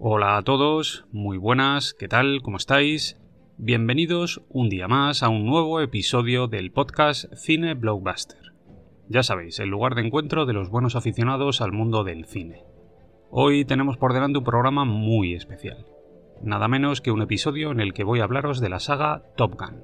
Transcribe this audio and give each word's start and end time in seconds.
Hola 0.00 0.36
a 0.36 0.42
todos, 0.42 1.06
muy 1.12 1.38
buenas, 1.38 1.94
¿qué 1.94 2.08
tal? 2.08 2.42
¿Cómo 2.42 2.56
estáis? 2.56 3.16
Bienvenidos 3.58 4.42
un 4.48 4.68
día 4.68 4.88
más 4.88 5.22
a 5.22 5.28
un 5.28 5.46
nuevo 5.46 5.80
episodio 5.80 6.48
del 6.48 6.72
podcast 6.72 7.32
Cine 7.36 7.74
Blockbuster. 7.74 8.52
Ya 9.08 9.22
sabéis, 9.22 9.60
el 9.60 9.68
lugar 9.68 9.94
de 9.94 10.02
encuentro 10.02 10.46
de 10.46 10.52
los 10.52 10.68
buenos 10.68 10.96
aficionados 10.96 11.60
al 11.60 11.70
mundo 11.70 12.02
del 12.02 12.24
cine. 12.24 12.64
Hoy 13.30 13.64
tenemos 13.64 13.96
por 13.96 14.12
delante 14.12 14.38
un 14.38 14.44
programa 14.44 14.84
muy 14.84 15.32
especial. 15.34 15.86
Nada 16.42 16.66
menos 16.66 17.00
que 17.00 17.12
un 17.12 17.22
episodio 17.22 17.70
en 17.70 17.78
el 17.78 17.94
que 17.94 18.02
voy 18.02 18.18
a 18.18 18.24
hablaros 18.24 18.60
de 18.60 18.70
la 18.70 18.80
saga 18.80 19.22
Top 19.36 19.54
Gun. 19.56 19.80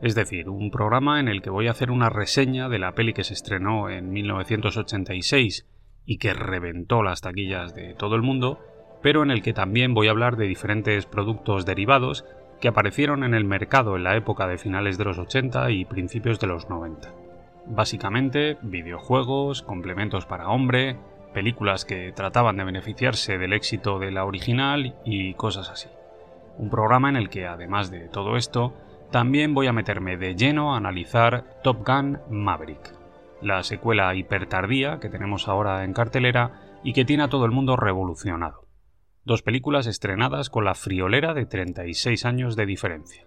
Es 0.00 0.14
decir, 0.14 0.48
un 0.48 0.70
programa 0.70 1.20
en 1.20 1.28
el 1.28 1.42
que 1.42 1.50
voy 1.50 1.68
a 1.68 1.72
hacer 1.72 1.90
una 1.90 2.08
reseña 2.08 2.70
de 2.70 2.78
la 2.78 2.94
peli 2.94 3.12
que 3.12 3.22
se 3.22 3.34
estrenó 3.34 3.90
en 3.90 4.12
1986 4.12 5.68
y 6.06 6.16
que 6.16 6.32
reventó 6.32 7.02
las 7.02 7.20
taquillas 7.20 7.74
de 7.74 7.94
todo 7.94 8.16
el 8.16 8.22
mundo, 8.22 8.58
pero 9.02 9.22
en 9.22 9.30
el 9.30 9.42
que 9.42 9.52
también 9.52 9.94
voy 9.94 10.08
a 10.08 10.12
hablar 10.12 10.36
de 10.36 10.46
diferentes 10.46 11.06
productos 11.06 11.66
derivados 11.66 12.24
que 12.60 12.68
aparecieron 12.68 13.24
en 13.24 13.34
el 13.34 13.44
mercado 13.44 13.96
en 13.96 14.04
la 14.04 14.16
época 14.16 14.46
de 14.46 14.56
finales 14.56 14.96
de 14.96 15.04
los 15.04 15.18
80 15.18 15.70
y 15.72 15.84
principios 15.84 16.38
de 16.38 16.46
los 16.46 16.70
90. 16.70 17.12
Básicamente, 17.66 18.56
videojuegos, 18.62 19.62
complementos 19.62 20.26
para 20.26 20.48
hombre, 20.48 20.96
películas 21.34 21.84
que 21.84 22.12
trataban 22.12 22.56
de 22.56 22.64
beneficiarse 22.64 23.38
del 23.38 23.52
éxito 23.52 23.98
de 23.98 24.12
la 24.12 24.24
original 24.24 24.94
y 25.04 25.34
cosas 25.34 25.70
así. 25.70 25.88
Un 26.58 26.70
programa 26.70 27.08
en 27.08 27.16
el 27.16 27.30
que, 27.30 27.46
además 27.46 27.90
de 27.90 28.08
todo 28.08 28.36
esto, 28.36 28.74
también 29.10 29.54
voy 29.54 29.66
a 29.66 29.72
meterme 29.72 30.16
de 30.16 30.36
lleno 30.36 30.74
a 30.74 30.76
analizar 30.76 31.44
Top 31.62 31.86
Gun 31.86 32.18
Maverick, 32.30 32.94
la 33.40 33.62
secuela 33.62 34.14
hipertardía 34.14 35.00
que 35.00 35.08
tenemos 35.08 35.48
ahora 35.48 35.84
en 35.84 35.92
cartelera 35.92 36.78
y 36.84 36.92
que 36.92 37.04
tiene 37.04 37.24
a 37.24 37.28
todo 37.28 37.44
el 37.44 37.50
mundo 37.50 37.76
revolucionado. 37.76 38.61
Dos 39.24 39.42
películas 39.42 39.86
estrenadas 39.86 40.50
con 40.50 40.64
la 40.64 40.74
friolera 40.74 41.32
de 41.32 41.46
36 41.46 42.24
años 42.24 42.56
de 42.56 42.66
diferencia. 42.66 43.24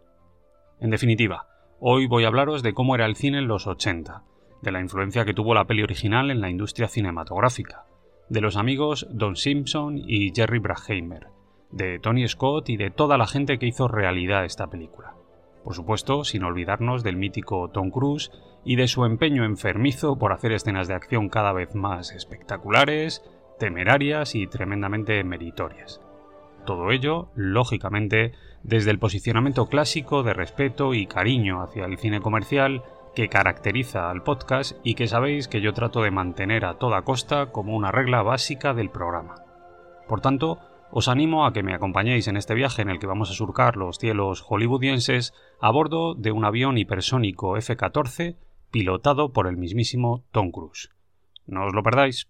En 0.81 0.89
definitiva, 0.89 1.47
hoy 1.79 2.05
voy 2.05 2.25
a 2.25 2.27
hablaros 2.27 2.63
de 2.63 2.73
cómo 2.73 2.95
era 2.95 3.05
el 3.05 3.15
cine 3.15 3.37
en 3.37 3.47
los 3.47 3.65
80, 3.65 4.23
de 4.61 4.71
la 4.73 4.81
influencia 4.81 5.23
que 5.23 5.33
tuvo 5.33 5.53
la 5.53 5.63
peli 5.63 5.83
original 5.83 6.31
en 6.31 6.41
la 6.41 6.49
industria 6.49 6.89
cinematográfica, 6.89 7.85
de 8.27 8.41
los 8.41 8.57
amigos 8.57 9.07
Don 9.09 9.37
Simpson 9.37 9.97
y 9.97 10.33
Jerry 10.35 10.59
Bruckheimer, 10.59 11.27
de 11.71 11.97
Tony 11.99 12.27
Scott 12.27 12.67
y 12.67 12.75
de 12.75 12.91
toda 12.91 13.17
la 13.17 13.25
gente 13.25 13.57
que 13.57 13.67
hizo 13.67 13.87
realidad 13.87 14.43
esta 14.43 14.67
película. 14.67 15.13
Por 15.63 15.75
supuesto, 15.75 16.25
sin 16.25 16.43
olvidarnos 16.43 17.03
del 17.03 17.15
mítico 17.15 17.69
Tom 17.69 17.89
Cruise 17.89 18.31
y 18.65 18.75
de 18.75 18.89
su 18.89 19.05
empeño 19.05 19.45
enfermizo 19.45 20.17
por 20.17 20.33
hacer 20.33 20.51
escenas 20.51 20.89
de 20.89 20.95
acción 20.95 21.29
cada 21.29 21.53
vez 21.53 21.73
más 21.73 22.11
espectaculares, 22.11 23.23
temerarias 23.59 24.35
y 24.35 24.47
tremendamente 24.47 25.23
meritorias. 25.23 26.01
Todo 26.65 26.91
ello, 26.91 27.29
lógicamente, 27.35 28.33
desde 28.63 28.91
el 28.91 28.99
posicionamiento 28.99 29.67
clásico 29.67 30.23
de 30.23 30.33
respeto 30.33 30.93
y 30.93 31.05
cariño 31.05 31.61
hacia 31.61 31.85
el 31.85 31.97
cine 31.97 32.19
comercial 32.19 32.83
que 33.15 33.29
caracteriza 33.29 34.09
al 34.09 34.23
podcast 34.23 34.77
y 34.83 34.95
que 34.95 35.07
sabéis 35.07 35.47
que 35.47 35.61
yo 35.61 35.73
trato 35.73 36.01
de 36.01 36.11
mantener 36.11 36.65
a 36.65 36.77
toda 36.77 37.03
costa 37.03 37.51
como 37.51 37.75
una 37.75 37.91
regla 37.91 38.23
básica 38.23 38.73
del 38.73 38.89
programa. 38.89 39.35
Por 40.07 40.21
tanto, 40.21 40.59
os 40.91 41.07
animo 41.07 41.45
a 41.45 41.53
que 41.53 41.63
me 41.63 41.73
acompañéis 41.73 42.27
en 42.27 42.37
este 42.37 42.53
viaje 42.53 42.81
en 42.81 42.89
el 42.89 42.99
que 42.99 43.07
vamos 43.07 43.31
a 43.31 43.33
surcar 43.33 43.77
los 43.77 43.97
cielos 43.97 44.41
hollywoodienses 44.41 45.33
a 45.59 45.71
bordo 45.71 46.13
de 46.15 46.31
un 46.31 46.45
avión 46.45 46.77
hipersónico 46.77 47.57
F-14 47.57 48.37
pilotado 48.71 49.31
por 49.31 49.47
el 49.47 49.57
mismísimo 49.57 50.23
Tom 50.31 50.51
Cruise. 50.51 50.89
No 51.47 51.65
os 51.65 51.73
lo 51.73 51.83
perdáis. 51.83 52.27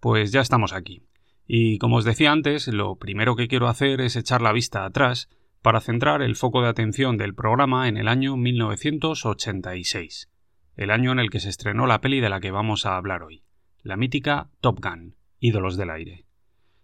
Pues 0.00 0.32
ya 0.32 0.40
estamos 0.40 0.72
aquí. 0.72 1.02
Y 1.46 1.78
como 1.78 1.96
os 1.96 2.04
decía 2.04 2.32
antes, 2.32 2.66
lo 2.68 2.96
primero 2.96 3.36
que 3.36 3.48
quiero 3.48 3.68
hacer 3.68 4.00
es 4.00 4.16
echar 4.16 4.42
la 4.42 4.52
vista 4.52 4.84
atrás 4.84 5.28
para 5.62 5.80
centrar 5.80 6.22
el 6.22 6.36
foco 6.36 6.62
de 6.62 6.68
atención 6.68 7.16
del 7.16 7.34
programa 7.34 7.88
en 7.88 7.96
el 7.96 8.08
año 8.08 8.36
1986, 8.36 10.30
el 10.76 10.90
año 10.90 11.12
en 11.12 11.18
el 11.18 11.30
que 11.30 11.40
se 11.40 11.48
estrenó 11.48 11.86
la 11.86 12.00
peli 12.00 12.20
de 12.20 12.28
la 12.28 12.40
que 12.40 12.50
vamos 12.50 12.86
a 12.86 12.96
hablar 12.96 13.22
hoy, 13.22 13.42
la 13.82 13.96
mítica 13.96 14.48
Top 14.60 14.80
Gun, 14.80 15.16
Ídolos 15.40 15.76
del 15.76 15.90
Aire. 15.90 16.24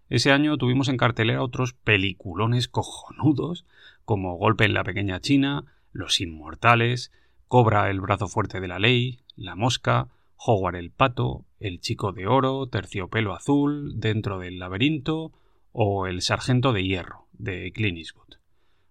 Ese 0.09 0.31
año 0.31 0.59
tuvimos 0.59 0.89
en 0.89 0.97
cartelera 0.97 1.43
otros 1.43 1.73
peliculones 1.73 2.69
cojonudos, 2.69 3.67
como 4.05 4.37
Golpe 4.37 4.65
en 4.65 4.75
la 4.75 4.85
Pequeña 4.85 5.21
China, 5.21 5.65
Los 5.93 6.21
Inmortales, 6.21 7.13
Cobra 7.49 7.89
el 7.89 8.01
Brazo 8.01 8.29
Fuerte 8.29 8.61
de 8.61 8.69
la 8.69 8.79
Ley, 8.79 9.21
La 9.37 9.55
Mosca, 9.55 10.09
Howard 10.45 10.75
el 10.75 10.91
Pato, 10.91 11.45
El 11.61 11.81
Chico 11.81 12.11
de 12.11 12.27
Oro, 12.27 12.67
Terciopelo 12.67 13.35
Azul, 13.35 14.01
Dentro 14.01 14.41
del 14.41 14.59
Laberinto 14.59 15.33
o 15.71 16.07
El 16.09 16.21
Sargento 16.21 16.73
de 16.73 16.83
Hierro, 16.83 17.27
de 17.33 17.71
Clint 17.73 17.99
Eastwood. 17.99 18.35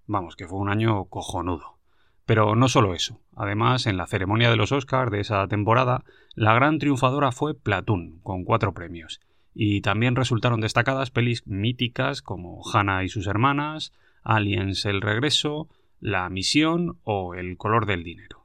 Vamos, 0.07 0.38
que 0.38 0.47
fue 0.47 0.59
un 0.59 0.69
año 0.69 1.06
cojonudo. 1.06 1.78
Pero 2.25 2.56
no 2.56 2.69
solo 2.69 2.94
eso. 2.94 3.19
Además, 3.35 3.85
en 3.85 3.97
la 3.97 4.07
ceremonia 4.07 4.50
de 4.50 4.56
los 4.56 4.72
Oscars 4.72 5.11
de 5.11 5.19
esa 5.19 5.45
temporada, 5.47 6.06
la 6.35 6.53
gran 6.53 6.79
triunfadora 6.79 7.34
fue 7.34 7.53
Platoon, 7.53 8.19
con 8.23 8.45
cuatro 8.45 8.73
premios. 8.73 9.19
Y 9.53 9.81
también 9.81 10.16
resultaron 10.16 10.61
destacadas 10.61 11.11
pelis 11.11 11.45
míticas 11.45 12.22
como 12.22 12.61
Hannah 12.63 13.03
y 13.03 13.09
sus 13.09 13.28
hermanas, 13.28 13.91
Aliens 14.23 14.85
el 14.85 15.01
regreso, 15.01 15.67
La 16.00 16.29
misión 16.29 16.97
o 17.03 17.35
El 17.35 17.57
color 17.57 17.85
del 17.85 18.03
dinero. 18.06 18.41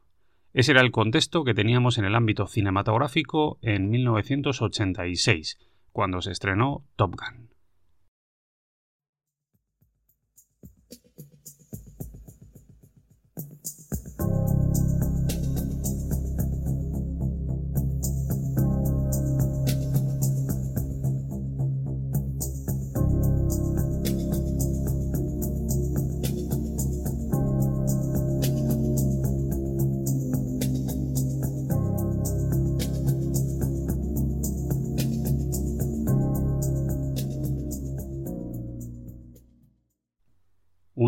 Ese 0.56 0.72
era 0.72 0.80
el 0.80 0.90
contexto 0.90 1.44
que 1.44 1.52
teníamos 1.52 1.98
en 1.98 2.06
el 2.06 2.14
ámbito 2.14 2.46
cinematográfico 2.46 3.58
en 3.60 3.90
1986, 3.90 5.58
cuando 5.92 6.22
se 6.22 6.32
estrenó 6.32 6.82
Top 6.96 7.14
Gun. 7.14 7.45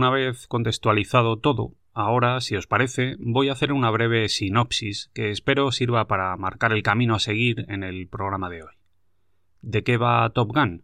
Una 0.09 0.17
vez 0.17 0.47
contextualizado 0.47 1.37
todo, 1.37 1.75
ahora, 1.93 2.41
si 2.41 2.57
os 2.57 2.67
parece, 2.67 3.17
voy 3.19 3.51
a 3.51 3.53
hacer 3.53 3.75
una 3.75 3.91
breve 3.91 4.31
sinopsis 4.31 5.11
que 5.13 5.31
espero 5.31 5.71
sirva 5.71 6.09
para 6.09 6.35
marcar 6.39 6.73
el 6.73 6.83
camino 6.83 7.15
a 7.15 7.19
seguir 7.19 7.67
en 7.69 7.83
el 7.83 8.09
programa 8.09 8.49
de 8.49 8.63
hoy. 8.63 8.73
¿De 9.61 9.85
qué 9.85 9.99
va 9.99 10.31
Top 10.31 10.55
Gun? 10.55 10.83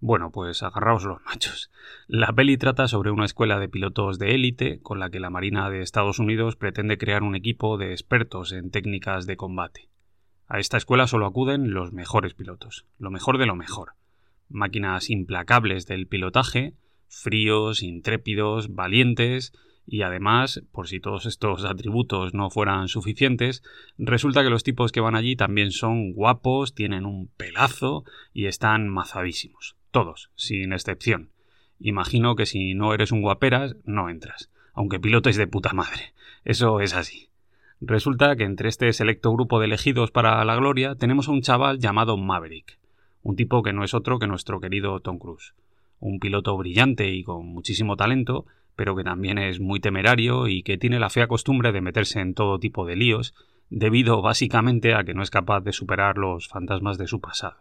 Bueno, 0.00 0.30
pues 0.30 0.62
agarraos 0.62 1.04
los 1.04 1.22
machos. 1.22 1.70
La 2.08 2.34
peli 2.34 2.58
trata 2.58 2.88
sobre 2.88 3.10
una 3.10 3.24
escuela 3.24 3.58
de 3.58 3.70
pilotos 3.70 4.18
de 4.18 4.34
élite 4.34 4.80
con 4.82 4.98
la 4.98 5.08
que 5.08 5.18
la 5.18 5.30
Marina 5.30 5.70
de 5.70 5.80
Estados 5.80 6.18
Unidos 6.18 6.56
pretende 6.56 6.98
crear 6.98 7.22
un 7.22 7.36
equipo 7.36 7.78
de 7.78 7.92
expertos 7.92 8.52
en 8.52 8.70
técnicas 8.70 9.24
de 9.24 9.38
combate. 9.38 9.88
A 10.46 10.58
esta 10.58 10.76
escuela 10.76 11.06
solo 11.06 11.24
acuden 11.24 11.72
los 11.72 11.94
mejores 11.94 12.34
pilotos, 12.34 12.84
lo 12.98 13.10
mejor 13.10 13.38
de 13.38 13.46
lo 13.46 13.56
mejor 13.56 13.94
máquinas 14.48 15.10
implacables 15.10 15.86
del 15.86 16.06
pilotaje, 16.06 16.74
fríos, 17.08 17.82
intrépidos, 17.82 18.74
valientes, 18.74 19.52
y 19.86 20.02
además, 20.02 20.62
por 20.70 20.86
si 20.86 21.00
todos 21.00 21.24
estos 21.24 21.64
atributos 21.66 22.34
no 22.34 22.50
fueran 22.50 22.88
suficientes, 22.88 23.62
resulta 23.96 24.42
que 24.42 24.50
los 24.50 24.62
tipos 24.62 24.92
que 24.92 25.00
van 25.00 25.16
allí 25.16 25.34
también 25.34 25.70
son 25.70 26.12
guapos, 26.12 26.74
tienen 26.74 27.06
un 27.06 27.28
pelazo 27.36 28.04
y 28.32 28.46
están 28.46 28.88
mazadísimos. 28.88 29.76
Todos, 29.90 30.30
sin 30.34 30.72
excepción. 30.72 31.30
Imagino 31.80 32.36
que 32.36 32.44
si 32.44 32.74
no 32.74 32.92
eres 32.92 33.12
un 33.12 33.22
guaperas, 33.22 33.76
no 33.84 34.10
entras, 34.10 34.50
aunque 34.74 35.00
pilotes 35.00 35.36
de 35.36 35.46
puta 35.46 35.72
madre. 35.72 36.12
Eso 36.44 36.80
es 36.80 36.94
así. 36.94 37.30
Resulta 37.80 38.34
que 38.36 38.44
entre 38.44 38.68
este 38.68 38.92
selecto 38.92 39.32
grupo 39.32 39.60
de 39.60 39.66
elegidos 39.66 40.10
para 40.10 40.44
la 40.44 40.56
gloria 40.56 40.96
tenemos 40.96 41.28
a 41.28 41.30
un 41.30 41.42
chaval 41.42 41.78
llamado 41.78 42.16
Maverick, 42.16 42.78
un 43.22 43.36
tipo 43.36 43.62
que 43.62 43.72
no 43.72 43.84
es 43.84 43.94
otro 43.94 44.18
que 44.18 44.26
nuestro 44.26 44.60
querido 44.60 44.98
Tom 44.98 45.18
Cruise, 45.18 45.54
un 46.00 46.18
piloto 46.18 46.56
brillante 46.56 47.10
y 47.10 47.22
con 47.24 47.46
muchísimo 47.46 47.96
talento, 47.96 48.46
pero 48.76 48.94
que 48.94 49.04
también 49.04 49.38
es 49.38 49.60
muy 49.60 49.80
temerario 49.80 50.46
y 50.46 50.62
que 50.62 50.78
tiene 50.78 51.00
la 51.00 51.10
fea 51.10 51.26
costumbre 51.26 51.72
de 51.72 51.80
meterse 51.80 52.20
en 52.20 52.34
todo 52.34 52.58
tipo 52.58 52.86
de 52.86 52.96
líos, 52.96 53.34
debido 53.70 54.22
básicamente 54.22 54.94
a 54.94 55.04
que 55.04 55.14
no 55.14 55.22
es 55.22 55.30
capaz 55.30 55.60
de 55.60 55.72
superar 55.72 56.16
los 56.16 56.48
fantasmas 56.48 56.98
de 56.98 57.06
su 57.06 57.20
pasado. 57.20 57.56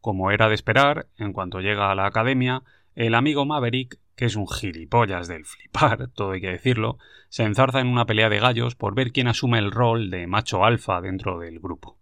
Como 0.00 0.30
era 0.30 0.48
de 0.48 0.54
esperar, 0.54 1.06
en 1.18 1.32
cuanto 1.32 1.60
llega 1.60 1.90
a 1.90 1.94
la 1.94 2.06
academia, 2.06 2.62
el 2.94 3.14
amigo 3.14 3.44
Maverick, 3.44 3.98
que 4.16 4.24
es 4.24 4.36
un 4.36 4.48
gilipollas 4.48 5.28
del 5.28 5.44
flipar, 5.44 6.08
todo 6.14 6.32
hay 6.32 6.40
que 6.40 6.50
decirlo, 6.50 6.98
se 7.28 7.44
enzarza 7.44 7.80
en 7.80 7.88
una 7.88 8.06
pelea 8.06 8.28
de 8.28 8.40
gallos 8.40 8.74
por 8.74 8.94
ver 8.94 9.12
quién 9.12 9.28
asume 9.28 9.58
el 9.58 9.70
rol 9.70 10.10
de 10.10 10.26
macho 10.26 10.64
alfa 10.64 11.00
dentro 11.00 11.38
del 11.38 11.60
grupo. 11.60 11.98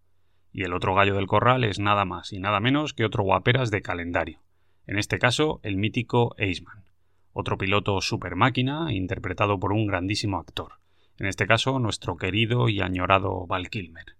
Y 0.53 0.63
el 0.63 0.73
otro 0.73 0.95
gallo 0.95 1.17
del 1.17 1.27
corral 1.27 1.65
es 1.65 1.81
nada 1.81 2.05
más 2.05 2.33
y 2.33 2.39
nada 2.39 2.61
menos 2.61 2.95
que 2.95 3.05
otro 3.05 3.25
guaperas 3.25 3.71
de 3.71 3.83
calendario. 3.83 4.39
En 4.87 4.99
este 4.99 5.19
caso, 5.19 5.61
el 5.63 5.77
mítico 5.77 6.35
Eisman, 6.37 6.85
otro 7.33 7.57
piloto 7.57 8.01
super 8.01 8.37
máquina 8.37 8.93
interpretado 8.93 9.59
por 9.59 9.73
un 9.73 9.87
grandísimo 9.87 10.39
actor. 10.39 10.75
En 11.19 11.27
este 11.27 11.47
caso, 11.47 11.79
nuestro 11.79 12.17
querido 12.17 12.69
y 12.69 12.81
añorado 12.81 13.47
Val 13.47 13.71
Kilmer. 13.71 14.17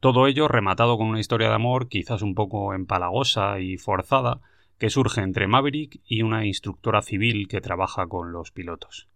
Todo 0.00 0.26
ello 0.26 0.48
rematado 0.48 0.96
con 0.96 1.08
una 1.08 1.20
historia 1.20 1.48
de 1.48 1.54
amor 1.54 1.88
quizás 1.88 2.22
un 2.22 2.34
poco 2.34 2.72
empalagosa 2.72 3.60
y 3.60 3.76
forzada, 3.76 4.40
que 4.78 4.90
surge 4.90 5.20
entre 5.20 5.48
Maverick 5.48 6.00
y 6.06 6.22
una 6.22 6.46
instructora 6.46 7.02
civil 7.02 7.48
que 7.48 7.60
trabaja 7.60 8.06
con 8.06 8.32
los 8.32 8.52
pilotos. 8.52 9.08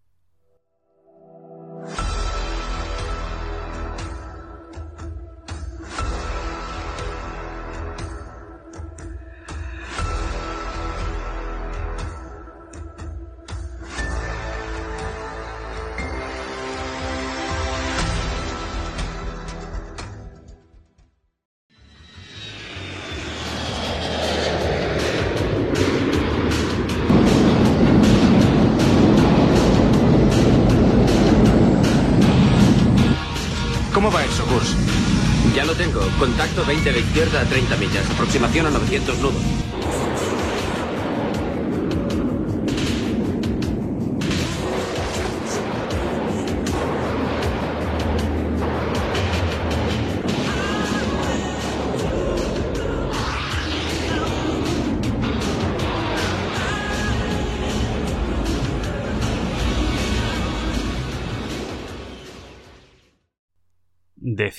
¿Cómo 34.02 34.16
va 34.16 34.24
eso, 34.24 34.44
Kurs? 34.46 34.74
Ya 35.54 35.64
lo 35.64 35.76
tengo. 35.76 36.00
Contacto 36.18 36.64
20 36.64 36.90
de 36.90 36.98
izquierda 36.98 37.42
a 37.42 37.44
30 37.44 37.76
millas. 37.76 38.10
Aproximación 38.10 38.66
a 38.66 38.70
900 38.70 39.18
nudos. 39.18 39.61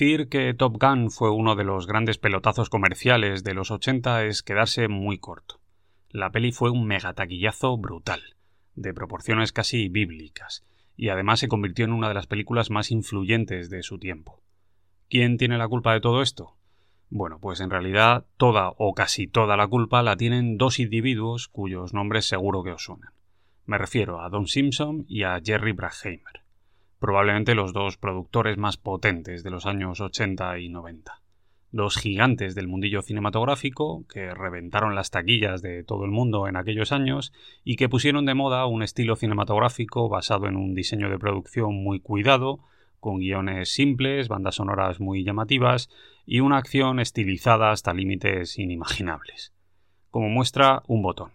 Decir 0.04 0.28
que 0.28 0.54
Top 0.54 0.76
Gun 0.82 1.12
fue 1.12 1.32
uno 1.32 1.56
de 1.56 1.64
los 1.64 1.88
grandes 1.88 2.18
pelotazos 2.18 2.70
comerciales 2.70 3.46
de 3.46 3.54
los 3.54 3.72
80 3.72 4.26
es 4.26 4.44
quedarse 4.44 4.90
muy 4.90 5.18
corto. 5.18 5.62
La 6.10 6.30
peli 6.30 6.52
fue 6.52 6.72
un 6.72 6.86
megataquillazo 6.86 7.78
brutal, 7.78 8.22
de 8.76 8.94
proporciones 8.94 9.54
casi 9.54 9.88
bíblicas, 9.88 10.66
y 10.98 11.08
además 11.08 11.40
se 11.40 11.48
convirtió 11.48 11.86
en 11.86 11.94
una 11.94 12.10
de 12.10 12.16
las 12.16 12.28
películas 12.28 12.70
más 12.70 12.92
influyentes 12.92 13.70
de 13.70 13.82
su 13.82 13.98
tiempo. 13.98 14.44
¿Quién 15.10 15.38
tiene 15.38 15.58
la 15.58 15.70
culpa 15.70 15.94
de 15.94 16.02
todo 16.02 16.22
esto? 16.22 16.58
Bueno, 17.10 17.40
pues 17.40 17.62
en 17.62 17.70
realidad 17.70 18.26
toda 18.36 18.74
o 18.78 18.94
casi 18.94 19.28
toda 19.28 19.56
la 19.56 19.68
culpa 19.68 20.04
la 20.04 20.18
tienen 20.18 20.58
dos 20.58 20.80
individuos 20.80 21.48
cuyos 21.48 21.94
nombres 21.94 22.26
seguro 22.26 22.62
que 22.62 22.74
os 22.74 22.84
suenan. 22.84 23.14
Me 23.66 23.78
refiero 23.78 24.20
a 24.20 24.28
Don 24.28 24.48
Simpson 24.48 25.06
y 25.08 25.24
a 25.24 25.40
Jerry 25.42 25.72
Bruckheimer 25.72 26.43
probablemente 27.04 27.54
los 27.54 27.74
dos 27.74 27.98
productores 27.98 28.58
más 28.58 28.78
potentes 28.78 29.44
de 29.44 29.50
los 29.50 29.66
años 29.66 30.00
80 30.00 30.58
y 30.60 30.70
90. 30.70 31.22
Dos 31.70 31.98
gigantes 31.98 32.56
del 32.56 32.70
mundillo 32.70 33.02
cinematográfico 33.02 34.06
que 34.08 34.34
reventaron 34.34 34.96
las 34.96 35.12
taquillas 35.12 35.62
de 35.62 35.84
todo 35.84 36.06
el 36.06 36.12
mundo 36.12 36.48
en 36.48 36.56
aquellos 36.56 36.94
años 36.94 37.34
y 37.66 37.76
que 37.76 37.90
pusieron 37.90 38.26
de 38.26 38.36
moda 38.36 38.66
un 38.68 38.84
estilo 38.84 39.18
cinematográfico 39.18 40.08
basado 40.08 40.48
en 40.48 40.56
un 40.56 40.76
diseño 40.76 41.10
de 41.10 41.20
producción 41.20 41.76
muy 41.76 42.00
cuidado, 42.00 42.60
con 43.02 43.18
guiones 43.18 43.74
simples, 43.74 44.30
bandas 44.30 44.56
sonoras 44.56 45.02
muy 45.02 45.26
llamativas 45.26 45.90
y 46.26 46.40
una 46.40 46.56
acción 46.56 47.02
estilizada 47.02 47.72
hasta 47.72 47.94
límites 47.94 48.58
inimaginables. 48.58 49.52
Como 50.10 50.30
muestra, 50.30 50.84
un 50.88 51.02
botón. 51.02 51.34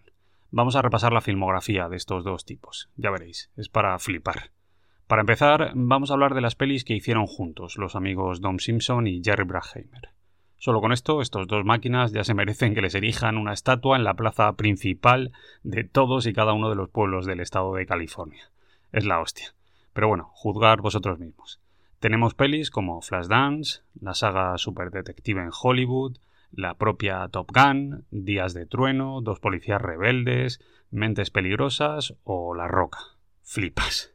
Vamos 0.49 0.75
a 0.75 0.81
repasar 0.81 1.13
la 1.13 1.21
filmografía 1.21 1.89
de 1.89 1.97
estos 1.97 2.23
dos 2.23 2.43
tipos. 2.43 2.89
Ya 2.95 3.11
veréis, 3.11 3.51
es 3.55 3.69
para 3.69 3.99
flipar. 3.99 4.49
Para 5.09 5.21
empezar, 5.21 5.71
vamos 5.73 6.11
a 6.11 6.13
hablar 6.13 6.35
de 6.35 6.41
las 6.41 6.53
pelis 6.53 6.83
que 6.83 6.93
hicieron 6.93 7.25
juntos 7.25 7.77
los 7.77 7.95
amigos 7.95 8.41
Dom 8.41 8.59
Simpson 8.59 9.07
y 9.07 9.23
Jerry 9.23 9.43
Bruckheimer. 9.43 10.09
Solo 10.57 10.81
con 10.81 10.91
esto, 10.91 11.23
estos 11.23 11.47
dos 11.47 11.65
máquinas 11.65 12.11
ya 12.11 12.23
se 12.23 12.35
merecen 12.35 12.75
que 12.75 12.81
les 12.83 12.93
erijan 12.93 13.39
una 13.39 13.53
estatua 13.53 13.97
en 13.97 14.03
la 14.03 14.13
plaza 14.13 14.53
principal 14.53 15.31
de 15.63 15.83
todos 15.83 16.27
y 16.27 16.33
cada 16.33 16.53
uno 16.53 16.69
de 16.69 16.75
los 16.75 16.89
pueblos 16.89 17.25
del 17.25 17.39
estado 17.39 17.73
de 17.73 17.87
California. 17.87 18.51
Es 18.91 19.03
la 19.03 19.19
hostia. 19.19 19.55
Pero 19.93 20.09
bueno, 20.09 20.29
juzgar 20.31 20.79
vosotros 20.79 21.17
mismos. 21.17 21.59
Tenemos 21.97 22.35
pelis 22.35 22.69
como 22.69 23.01
Flashdance, 23.01 23.81
la 23.99 24.13
saga 24.13 24.55
Super 24.59 24.91
Detective 24.91 25.41
en 25.41 25.49
Hollywood, 25.59 26.17
la 26.51 26.75
propia 26.75 27.27
Top 27.29 27.49
Gun, 27.51 28.05
Días 28.11 28.53
de 28.53 28.67
Trueno, 28.67 29.21
Dos 29.21 29.39
Policías 29.39 29.81
Rebeldes, 29.81 30.61
Mentes 30.91 31.31
Peligrosas 31.31 32.13
o 32.25 32.53
La 32.53 32.67
Roca. 32.67 32.99
Flipas. 33.41 34.13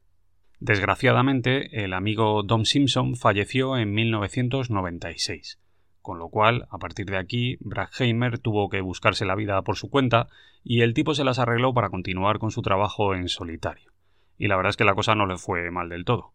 Desgraciadamente, 0.64 1.84
el 1.84 1.92
amigo 1.92 2.42
Dom 2.42 2.64
Simpson 2.64 3.16
falleció 3.16 3.76
en 3.76 3.92
1996, 3.92 5.58
con 6.00 6.18
lo 6.18 6.30
cual, 6.30 6.66
a 6.70 6.78
partir 6.78 7.04
de 7.04 7.18
aquí, 7.18 7.58
Brackheimer 7.60 8.38
tuvo 8.38 8.70
que 8.70 8.80
buscarse 8.80 9.26
la 9.26 9.34
vida 9.34 9.60
por 9.60 9.76
su 9.76 9.90
cuenta 9.90 10.28
y 10.62 10.80
el 10.80 10.94
tipo 10.94 11.12
se 11.12 11.22
las 11.22 11.38
arregló 11.38 11.74
para 11.74 11.90
continuar 11.90 12.38
con 12.38 12.50
su 12.50 12.62
trabajo 12.62 13.14
en 13.14 13.28
solitario. 13.28 13.92
Y 14.38 14.48
la 14.48 14.56
verdad 14.56 14.70
es 14.70 14.78
que 14.78 14.86
la 14.86 14.94
cosa 14.94 15.14
no 15.14 15.26
le 15.26 15.36
fue 15.36 15.70
mal 15.70 15.90
del 15.90 16.06
todo. 16.06 16.32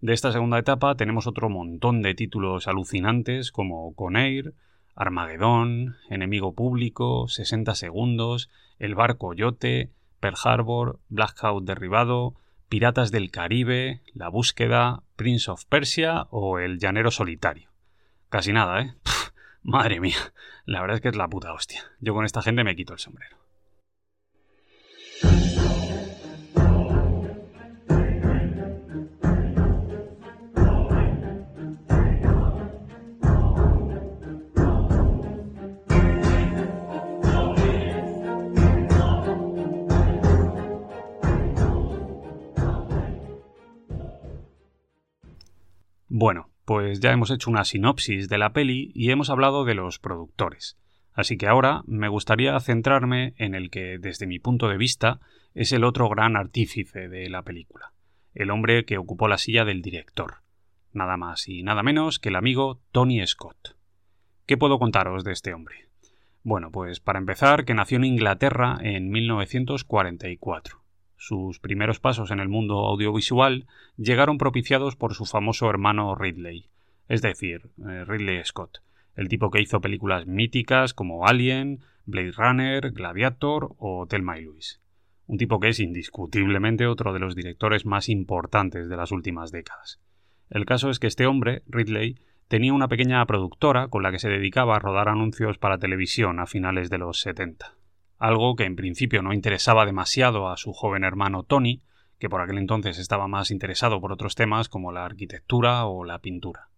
De 0.00 0.12
esta 0.12 0.32
segunda 0.32 0.58
etapa 0.58 0.96
tenemos 0.96 1.28
otro 1.28 1.48
montón 1.48 2.02
de 2.02 2.16
títulos 2.16 2.66
alucinantes 2.66 3.52
como 3.52 3.94
Conair, 3.94 4.54
Armagedón, 4.96 5.94
Enemigo 6.10 6.52
Público, 6.52 7.28
60 7.28 7.76
Segundos, 7.76 8.50
El 8.80 8.96
Barco 8.96 9.34
Yote, 9.34 9.92
Pearl 10.18 10.36
Harbor, 10.42 10.98
Blackout 11.10 11.64
Derribado, 11.64 12.34
Piratas 12.68 13.10
del 13.10 13.30
Caribe, 13.30 14.02
La 14.12 14.28
Búsqueda, 14.28 15.02
Prince 15.16 15.50
of 15.50 15.64
Persia 15.64 16.26
o 16.30 16.58
El 16.58 16.78
Llanero 16.78 17.10
Solitario. 17.10 17.70
Casi 18.28 18.52
nada, 18.52 18.82
¿eh? 18.82 18.94
madre 19.62 20.00
mía, 20.00 20.18
la 20.66 20.82
verdad 20.82 20.96
es 20.96 21.00
que 21.00 21.08
es 21.08 21.16
la 21.16 21.28
puta 21.28 21.52
hostia. 21.54 21.82
Yo 22.00 22.12
con 22.12 22.26
esta 22.26 22.42
gente 22.42 22.64
me 22.64 22.76
quito 22.76 22.92
el 22.92 22.98
sombrero. 22.98 23.37
Bueno, 46.20 46.50
pues 46.64 46.98
ya 46.98 47.12
hemos 47.12 47.30
hecho 47.30 47.48
una 47.48 47.62
sinopsis 47.62 48.28
de 48.28 48.38
la 48.38 48.52
peli 48.52 48.90
y 48.92 49.12
hemos 49.12 49.30
hablado 49.30 49.64
de 49.64 49.76
los 49.76 50.00
productores. 50.00 50.76
Así 51.12 51.38
que 51.38 51.46
ahora 51.46 51.82
me 51.86 52.08
gustaría 52.08 52.58
centrarme 52.58 53.34
en 53.36 53.54
el 53.54 53.70
que, 53.70 53.98
desde 54.00 54.26
mi 54.26 54.40
punto 54.40 54.68
de 54.68 54.78
vista, 54.78 55.20
es 55.54 55.70
el 55.70 55.84
otro 55.84 56.08
gran 56.08 56.34
artífice 56.34 57.08
de 57.08 57.30
la 57.30 57.42
película, 57.42 57.92
el 58.34 58.50
hombre 58.50 58.84
que 58.84 58.98
ocupó 58.98 59.28
la 59.28 59.38
silla 59.38 59.64
del 59.64 59.80
director, 59.80 60.38
nada 60.92 61.16
más 61.16 61.48
y 61.48 61.62
nada 61.62 61.84
menos 61.84 62.18
que 62.18 62.30
el 62.30 62.36
amigo 62.36 62.80
Tony 62.90 63.24
Scott. 63.24 63.76
¿Qué 64.44 64.56
puedo 64.56 64.80
contaros 64.80 65.22
de 65.22 65.30
este 65.30 65.54
hombre? 65.54 65.86
Bueno, 66.42 66.72
pues 66.72 66.98
para 66.98 67.20
empezar, 67.20 67.64
que 67.64 67.74
nació 67.74 67.98
en 67.98 68.06
Inglaterra 68.06 68.76
en 68.82 69.08
1944. 69.10 70.82
Sus 71.18 71.58
primeros 71.58 71.98
pasos 71.98 72.30
en 72.30 72.38
el 72.38 72.48
mundo 72.48 72.86
audiovisual 72.86 73.66
llegaron 73.96 74.38
propiciados 74.38 74.94
por 74.94 75.14
su 75.14 75.26
famoso 75.26 75.68
hermano 75.68 76.14
Ridley, 76.14 76.70
es 77.08 77.22
decir, 77.22 77.70
eh, 77.88 78.04
Ridley 78.04 78.40
Scott, 78.44 78.78
el 79.16 79.28
tipo 79.28 79.50
que 79.50 79.60
hizo 79.60 79.80
películas 79.80 80.28
míticas 80.28 80.94
como 80.94 81.26
Alien, 81.26 81.80
Blade 82.06 82.32
Runner, 82.36 82.92
Gladiator 82.92 83.74
o 83.78 84.06
Thelma 84.06 84.38
y 84.38 84.44
Louise. 84.44 84.78
Un 85.26 85.38
tipo 85.38 85.58
que 85.58 85.70
es 85.70 85.80
indiscutiblemente 85.80 86.86
otro 86.86 87.12
de 87.12 87.18
los 87.18 87.34
directores 87.34 87.84
más 87.84 88.08
importantes 88.08 88.88
de 88.88 88.96
las 88.96 89.10
últimas 89.10 89.50
décadas. 89.50 90.00
El 90.50 90.66
caso 90.66 90.88
es 90.88 91.00
que 91.00 91.08
este 91.08 91.26
hombre, 91.26 91.62
Ridley, 91.66 92.16
tenía 92.46 92.72
una 92.72 92.86
pequeña 92.86 93.26
productora 93.26 93.88
con 93.88 94.04
la 94.04 94.12
que 94.12 94.20
se 94.20 94.28
dedicaba 94.28 94.76
a 94.76 94.78
rodar 94.78 95.08
anuncios 95.08 95.58
para 95.58 95.78
televisión 95.78 96.38
a 96.38 96.46
finales 96.46 96.90
de 96.90 96.98
los 96.98 97.20
70. 97.20 97.74
Algo 98.18 98.56
que 98.56 98.64
en 98.64 98.76
principio 98.76 99.22
no 99.22 99.32
interesaba 99.32 99.86
demasiado 99.86 100.48
a 100.48 100.56
su 100.56 100.72
joven 100.72 101.04
hermano 101.04 101.42
Tony, 101.42 101.82
que 102.18 102.28
por 102.28 102.40
aquel 102.40 102.58
entonces 102.58 102.98
estaba 102.98 103.28
más 103.28 103.50
interesado 103.50 104.00
por 104.00 104.12
otros 104.12 104.34
temas 104.34 104.68
como 104.68 104.92
la 104.92 105.04
arquitectura 105.04 105.86
o 105.86 106.04
la 106.04 106.18
pintura. 106.18 106.68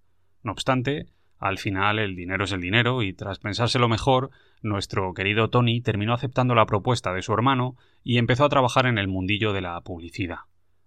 No 0.43 0.53
obstante, 0.53 1.07
al 1.39 1.59
final 1.59 1.99
el 1.99 2.15
dinero 2.15 2.45
es 2.45 2.53
el 2.53 2.61
dinero 2.61 3.03
y 3.03 3.15
tras 3.15 3.39
pensárselo 3.39 3.89
mejor, 3.89 4.31
nuestro 4.63 5.15
querido 5.15 5.49
Tony 5.49 5.81
terminó 5.81 6.13
aceptando 6.13 6.55
la 6.55 6.67
propuesta 6.67 7.13
de 7.15 7.23
su 7.23 7.33
hermano 7.33 7.77
y 8.05 8.19
empezó 8.19 8.45
a 8.45 8.51
trabajar 8.51 8.87
en 8.87 8.99
el 8.99 9.09
mundillo 9.09 9.53
de 9.53 9.63
la 9.63 9.81
publicidad 9.81 10.41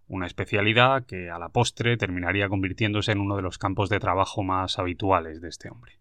una 0.07 0.27
especialidad 0.27 1.05
que 1.05 1.29
a 1.29 1.39
la 1.39 1.49
postre 1.49 1.97
terminaría 1.97 2.49
convirtiéndose 2.49 3.11
en 3.11 3.19
uno 3.19 3.35
de 3.35 3.41
los 3.41 3.57
campos 3.57 3.89
de 3.89 3.99
trabajo 3.99 4.43
más 4.43 4.79
habituales 4.79 5.41
de 5.41 5.49
este 5.49 5.69
hombre. 5.69 5.93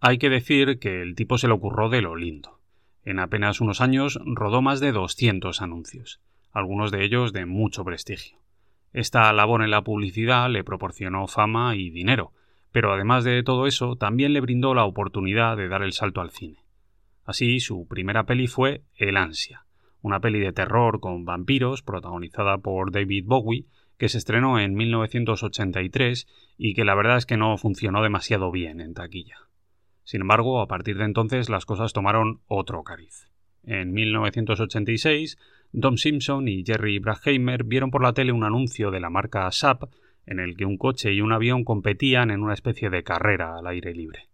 Hay 0.00 0.18
que 0.18 0.28
decir 0.28 0.78
que 0.78 1.00
el 1.00 1.14
tipo 1.14 1.38
se 1.38 1.48
le 1.48 1.54
ocurrió 1.54 1.88
de 1.88 2.02
lo 2.02 2.16
lindo. 2.16 2.60
En 3.04 3.18
apenas 3.18 3.60
unos 3.60 3.80
años 3.80 4.18
rodó 4.24 4.62
más 4.62 4.80
de 4.80 4.92
200 4.92 5.60
anuncios, 5.60 6.20
algunos 6.52 6.90
de 6.90 7.04
ellos 7.04 7.32
de 7.32 7.44
mucho 7.44 7.84
prestigio. 7.84 8.38
Esta 8.92 9.32
labor 9.32 9.62
en 9.62 9.70
la 9.70 9.82
publicidad 9.82 10.48
le 10.48 10.64
proporcionó 10.64 11.26
fama 11.26 11.76
y 11.76 11.90
dinero, 11.90 12.32
pero 12.72 12.92
además 12.92 13.24
de 13.24 13.42
todo 13.42 13.66
eso 13.66 13.96
también 13.96 14.32
le 14.32 14.40
brindó 14.40 14.72
la 14.74 14.84
oportunidad 14.84 15.56
de 15.56 15.68
dar 15.68 15.82
el 15.82 15.92
salto 15.92 16.20
al 16.20 16.30
cine. 16.30 16.64
Así, 17.24 17.60
su 17.60 17.86
primera 17.86 18.24
peli 18.24 18.46
fue 18.46 18.82
El 18.96 19.16
Ansia, 19.16 19.64
una 20.00 20.20
peli 20.20 20.38
de 20.40 20.52
terror 20.52 21.00
con 21.00 21.24
vampiros 21.24 21.82
protagonizada 21.82 22.58
por 22.58 22.92
David 22.92 23.24
Bowie, 23.26 23.66
que 23.98 24.08
se 24.08 24.18
estrenó 24.18 24.58
en 24.58 24.74
1983 24.74 26.26
y 26.58 26.74
que 26.74 26.84
la 26.84 26.94
verdad 26.94 27.16
es 27.16 27.26
que 27.26 27.36
no 27.36 27.56
funcionó 27.58 28.02
demasiado 28.02 28.50
bien 28.50 28.80
en 28.80 28.94
taquilla. 28.94 29.38
Sin 30.04 30.20
embargo, 30.20 30.60
a 30.60 30.68
partir 30.68 30.98
de 30.98 31.04
entonces 31.04 31.48
las 31.48 31.66
cosas 31.66 31.92
tomaron 31.92 32.40
otro 32.46 32.82
cariz. 32.84 33.28
En 33.64 33.92
1986, 33.92 35.38
Dom 35.72 35.96
Simpson 35.96 36.46
y 36.46 36.64
Jerry 36.64 36.98
Bruckheimer 36.98 37.64
vieron 37.64 37.90
por 37.90 38.02
la 38.02 38.12
tele 38.12 38.32
un 38.32 38.44
anuncio 38.44 38.90
de 38.90 39.00
la 39.00 39.10
marca 39.10 39.50
SAP 39.50 39.84
en 40.26 40.38
el 40.38 40.56
que 40.56 40.66
un 40.66 40.76
coche 40.76 41.12
y 41.12 41.20
un 41.20 41.32
avión 41.32 41.64
competían 41.64 42.30
en 42.30 42.42
una 42.42 42.54
especie 42.54 42.90
de 42.90 43.02
carrera 43.02 43.58
al 43.58 43.66
aire 43.66 43.94
libre. 43.94 44.28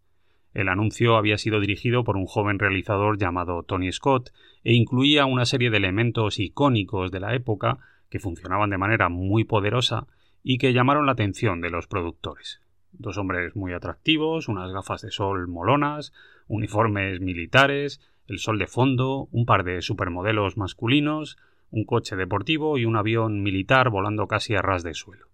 El 0.52 0.68
anuncio 0.68 1.16
había 1.16 1.38
sido 1.38 1.60
dirigido 1.60 2.02
por 2.02 2.16
un 2.16 2.26
joven 2.26 2.58
realizador 2.58 3.18
llamado 3.18 3.62
Tony 3.62 3.92
Scott 3.92 4.30
e 4.64 4.74
incluía 4.74 5.26
una 5.26 5.44
serie 5.44 5.70
de 5.70 5.76
elementos 5.76 6.40
icónicos 6.40 7.12
de 7.12 7.20
la 7.20 7.34
época 7.34 7.78
que 8.08 8.18
funcionaban 8.18 8.70
de 8.70 8.78
manera 8.78 9.08
muy 9.08 9.44
poderosa 9.44 10.08
y 10.42 10.58
que 10.58 10.72
llamaron 10.72 11.06
la 11.06 11.12
atención 11.12 11.60
de 11.60 11.70
los 11.70 11.86
productores. 11.86 12.60
Dos 12.92 13.18
hombres 13.18 13.56
muy 13.56 13.72
atractivos, 13.72 14.48
unas 14.48 14.72
gafas 14.72 15.02
de 15.02 15.10
sol 15.10 15.48
molonas, 15.48 16.12
uniformes 16.48 17.20
militares, 17.20 18.00
el 18.26 18.38
sol 18.38 18.58
de 18.58 18.66
fondo, 18.66 19.28
un 19.32 19.46
par 19.46 19.64
de 19.64 19.82
supermodelos 19.82 20.56
masculinos, 20.56 21.36
un 21.70 21.84
coche 21.84 22.16
deportivo 22.16 22.78
y 22.78 22.84
un 22.84 22.96
avión 22.96 23.42
militar 23.42 23.90
volando 23.90 24.26
casi 24.26 24.54
a 24.54 24.62
ras 24.62 24.82
de 24.82 24.94
suelo. 24.94 25.28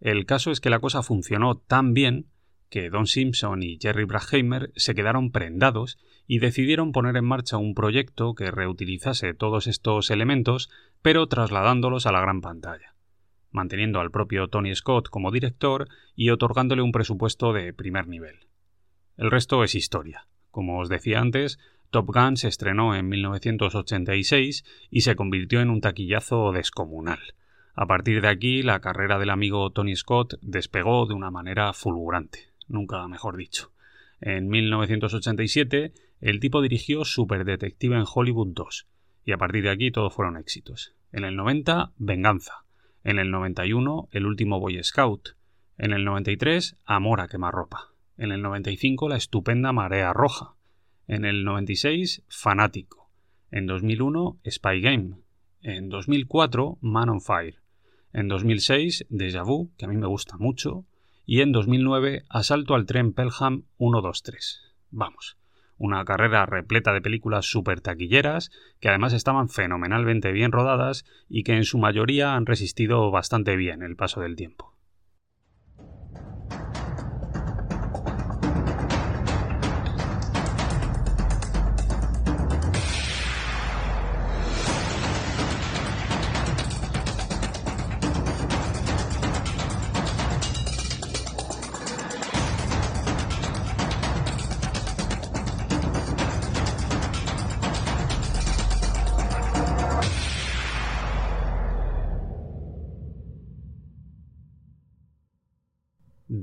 El 0.00 0.26
caso 0.26 0.50
es 0.50 0.60
que 0.60 0.70
la 0.70 0.80
cosa 0.80 1.02
funcionó 1.02 1.56
tan 1.56 1.94
bien 1.94 2.26
que 2.68 2.90
Don 2.90 3.06
Simpson 3.06 3.62
y 3.62 3.78
Jerry 3.80 4.04
Bruckheimer 4.04 4.72
se 4.74 4.94
quedaron 4.94 5.30
prendados 5.30 5.98
y 6.26 6.40
decidieron 6.40 6.92
poner 6.92 7.16
en 7.16 7.24
marcha 7.24 7.58
un 7.58 7.74
proyecto 7.74 8.34
que 8.34 8.50
reutilizase 8.50 9.34
todos 9.34 9.66
estos 9.66 10.10
elementos, 10.10 10.68
pero 11.02 11.28
trasladándolos 11.28 12.06
a 12.06 12.12
la 12.12 12.20
gran 12.20 12.40
pantalla, 12.40 12.95
manteniendo 13.56 13.98
al 13.98 14.12
propio 14.12 14.46
Tony 14.46 14.74
Scott 14.76 15.08
como 15.08 15.32
director 15.32 15.88
y 16.14 16.30
otorgándole 16.30 16.82
un 16.82 16.92
presupuesto 16.92 17.52
de 17.52 17.72
primer 17.72 18.06
nivel. 18.06 18.46
El 19.16 19.32
resto 19.32 19.64
es 19.64 19.74
historia. 19.74 20.28
Como 20.52 20.78
os 20.78 20.88
decía 20.88 21.18
antes, 21.18 21.58
Top 21.90 22.06
Gun 22.14 22.36
se 22.36 22.46
estrenó 22.46 22.94
en 22.94 23.08
1986 23.08 24.64
y 24.90 25.00
se 25.00 25.16
convirtió 25.16 25.60
en 25.60 25.70
un 25.70 25.80
taquillazo 25.80 26.52
descomunal. 26.52 27.20
A 27.74 27.86
partir 27.86 28.20
de 28.20 28.28
aquí, 28.28 28.62
la 28.62 28.80
carrera 28.80 29.18
del 29.18 29.30
amigo 29.30 29.70
Tony 29.70 29.96
Scott 29.96 30.34
despegó 30.40 31.06
de 31.06 31.14
una 31.14 31.30
manera 31.30 31.72
fulgurante 31.72 32.56
nunca 32.68 33.06
mejor 33.08 33.36
dicho. 33.36 33.72
En 34.20 34.48
1987, 34.48 35.92
el 36.20 36.40
tipo 36.40 36.62
dirigió 36.62 37.04
Super 37.04 37.44
Detective 37.44 37.96
en 37.96 38.04
Hollywood 38.12 38.48
2, 38.54 38.86
y 39.24 39.32
a 39.32 39.38
partir 39.38 39.64
de 39.64 39.70
aquí 39.70 39.90
todos 39.90 40.14
fueron 40.14 40.36
éxitos. 40.36 40.94
En 41.12 41.24
el 41.24 41.36
90, 41.36 41.92
Venganza. 41.98 42.65
En 43.06 43.20
el 43.20 43.30
91, 43.30 44.08
El 44.10 44.26
último 44.26 44.58
Boy 44.58 44.82
Scout. 44.82 45.36
En 45.78 45.92
el 45.92 46.04
93, 46.04 46.76
Amor 46.84 47.20
a 47.20 47.28
quemarropa. 47.28 47.92
En 48.16 48.32
el 48.32 48.42
95, 48.42 49.08
La 49.08 49.16
estupenda 49.16 49.72
Marea 49.72 50.12
Roja. 50.12 50.56
En 51.06 51.24
el 51.24 51.44
96, 51.44 52.24
Fanático. 52.28 53.08
En 53.52 53.68
2001, 53.68 54.40
Spy 54.50 54.80
Game. 54.80 55.18
En 55.62 55.88
2004, 55.88 56.78
Man 56.80 57.08
on 57.08 57.20
Fire. 57.20 57.60
En 58.12 58.26
2006, 58.26 59.06
Deja 59.08 59.44
Vu, 59.44 59.70
que 59.78 59.84
a 59.84 59.88
mí 59.88 59.96
me 59.96 60.08
gusta 60.08 60.36
mucho 60.36 60.84
y 61.24 61.42
en 61.42 61.52
2009 61.52 62.24
Asalto 62.28 62.74
al 62.74 62.86
tren 62.86 63.12
Pelham 63.12 63.66
123. 63.78 64.62
Vamos, 64.90 65.36
una 65.78 66.04
carrera 66.04 66.46
repleta 66.46 66.92
de 66.92 67.00
películas 67.00 67.46
super 67.46 67.80
taquilleras 67.80 68.50
que 68.80 68.88
además 68.88 69.12
estaban 69.12 69.48
fenomenalmente 69.48 70.32
bien 70.32 70.52
rodadas 70.52 71.04
y 71.28 71.42
que 71.42 71.56
en 71.56 71.64
su 71.64 71.78
mayoría 71.78 72.34
han 72.34 72.46
resistido 72.46 73.10
bastante 73.10 73.56
bien 73.56 73.82
el 73.82 73.96
paso 73.96 74.20
del 74.20 74.36
tiempo. 74.36 74.75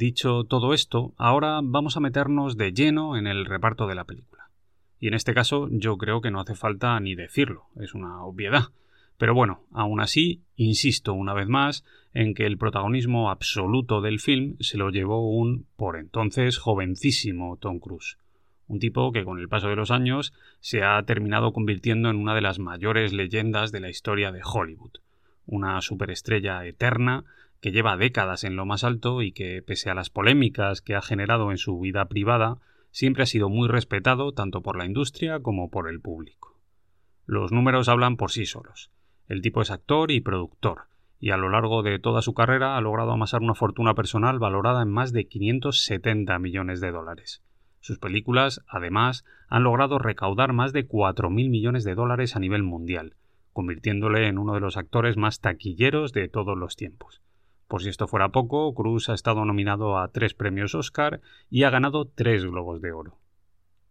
Dicho 0.04 0.44
todo 0.44 0.74
esto, 0.74 1.14
ahora 1.16 1.62
vamos 1.64 1.96
a 1.96 2.02
meternos 2.02 2.58
de 2.58 2.74
lleno 2.74 3.16
en 3.16 3.26
el 3.26 3.46
reparto 3.46 3.88
de 3.88 3.96
la 3.96 4.04
película. 4.04 4.50
Y 5.00 5.08
en 5.08 5.14
este 5.14 5.34
caso 5.34 5.70
yo 5.72 5.98
creo 5.98 6.20
que 6.20 6.30
no 6.30 6.42
hace 6.42 6.56
falta 6.56 7.00
ni 7.00 7.16
decirlo, 7.16 7.68
es 7.80 7.94
una 7.94 8.22
obviedad. 8.22 8.66
Pero 9.18 9.34
bueno, 9.34 9.64
aún 9.72 10.02
así, 10.02 10.42
insisto 10.58 11.14
una 11.14 11.34
vez 11.34 11.48
más 11.48 11.86
en 12.14 12.34
que 12.34 12.46
el 12.46 12.58
protagonismo 12.58 13.30
absoluto 13.30 14.02
del 14.02 14.20
film 14.20 14.58
se 14.60 14.78
lo 14.78 14.90
llevó 14.90 15.26
un, 15.26 15.68
por 15.78 15.96
entonces, 15.96 16.58
jovencísimo 16.58 17.56
Tom 17.56 17.80
Cruise. 17.80 18.18
Un 18.68 18.80
tipo 18.80 19.14
que 19.14 19.24
con 19.24 19.40
el 19.40 19.48
paso 19.48 19.70
de 19.70 19.78
los 19.78 19.90
años 19.90 20.34
se 20.60 20.84
ha 20.84 21.02
terminado 21.04 21.54
convirtiendo 21.54 22.10
en 22.10 22.18
una 22.18 22.36
de 22.36 22.42
las 22.42 22.60
mayores 22.60 23.14
leyendas 23.14 23.72
de 23.72 23.80
la 23.80 23.90
historia 23.90 24.34
de 24.34 24.42
Hollywood. 24.44 24.96
Una 25.46 25.80
superestrella 25.80 26.66
eterna 26.66 27.24
que 27.64 27.72
lleva 27.72 27.96
décadas 27.96 28.44
en 28.44 28.58
lo 28.58 28.66
más 28.66 28.84
alto 28.84 29.22
y 29.22 29.32
que, 29.32 29.62
pese 29.62 29.90
a 29.90 29.94
las 29.94 30.10
polémicas 30.10 30.82
que 30.82 30.96
ha 30.96 31.02
generado 31.02 31.50
en 31.50 31.58
su 31.58 31.80
vida 31.80 32.04
privada, 32.10 32.58
siempre 32.92 33.24
ha 33.24 33.26
sido 33.26 33.48
muy 33.48 33.70
respetado 33.70 34.34
tanto 34.34 34.62
por 34.62 34.78
la 34.78 34.86
industria 34.86 35.40
como 35.40 35.70
por 35.70 35.90
el 35.90 36.02
público. 36.02 36.60
Los 37.26 37.54
números 37.54 37.88
hablan 37.88 38.18
por 38.18 38.32
sí 38.32 38.46
solos. 38.46 38.92
El 39.30 39.42
tipo 39.42 39.62
es 39.62 39.72
actor 39.72 40.12
y 40.12 40.20
productor, 40.20 40.88
y 41.22 41.30
a 41.30 41.38
lo 41.38 41.48
largo 41.48 41.84
de 41.84 42.00
toda 42.00 42.22
su 42.22 42.34
carrera 42.34 42.76
ha 42.76 42.82
logrado 42.82 43.14
amasar 43.14 43.42
una 43.42 43.56
fortuna 43.56 43.94
personal 43.94 44.40
valorada 44.40 44.82
en 44.82 44.92
más 44.92 45.14
de 45.14 45.26
570 45.30 46.38
millones 46.40 46.82
de 46.82 46.92
dólares. 46.92 47.44
Sus 47.80 47.98
películas, 47.98 48.62
además, 48.68 49.24
han 49.48 49.64
logrado 49.64 50.00
recaudar 50.00 50.52
más 50.52 50.74
de 50.74 50.86
4.000 50.86 51.30
millones 51.50 51.86
de 51.86 51.96
dólares 51.96 52.36
a 52.36 52.42
nivel 52.42 52.64
mundial, 52.64 53.16
convirtiéndole 53.54 54.28
en 54.28 54.38
uno 54.38 54.54
de 54.54 54.60
los 54.60 54.76
actores 54.76 55.16
más 55.16 55.40
taquilleros 55.40 56.12
de 56.12 56.28
todos 56.28 56.58
los 56.58 56.76
tiempos. 56.76 57.22
Por 57.74 57.82
si 57.82 57.90
esto 57.90 58.08
fuera 58.08 58.30
poco, 58.30 58.72
Cruz 58.76 59.10
ha 59.10 59.16
estado 59.16 59.46
nominado 59.46 59.98
a 59.98 60.08
tres 60.10 60.36
premios 60.36 60.76
Oscar 60.76 61.22
y 61.50 61.64
ha 61.64 61.72
ganado 61.72 62.06
tres 62.06 62.46
Globos 62.46 62.84
de 62.84 62.92
Oro. 62.92 63.18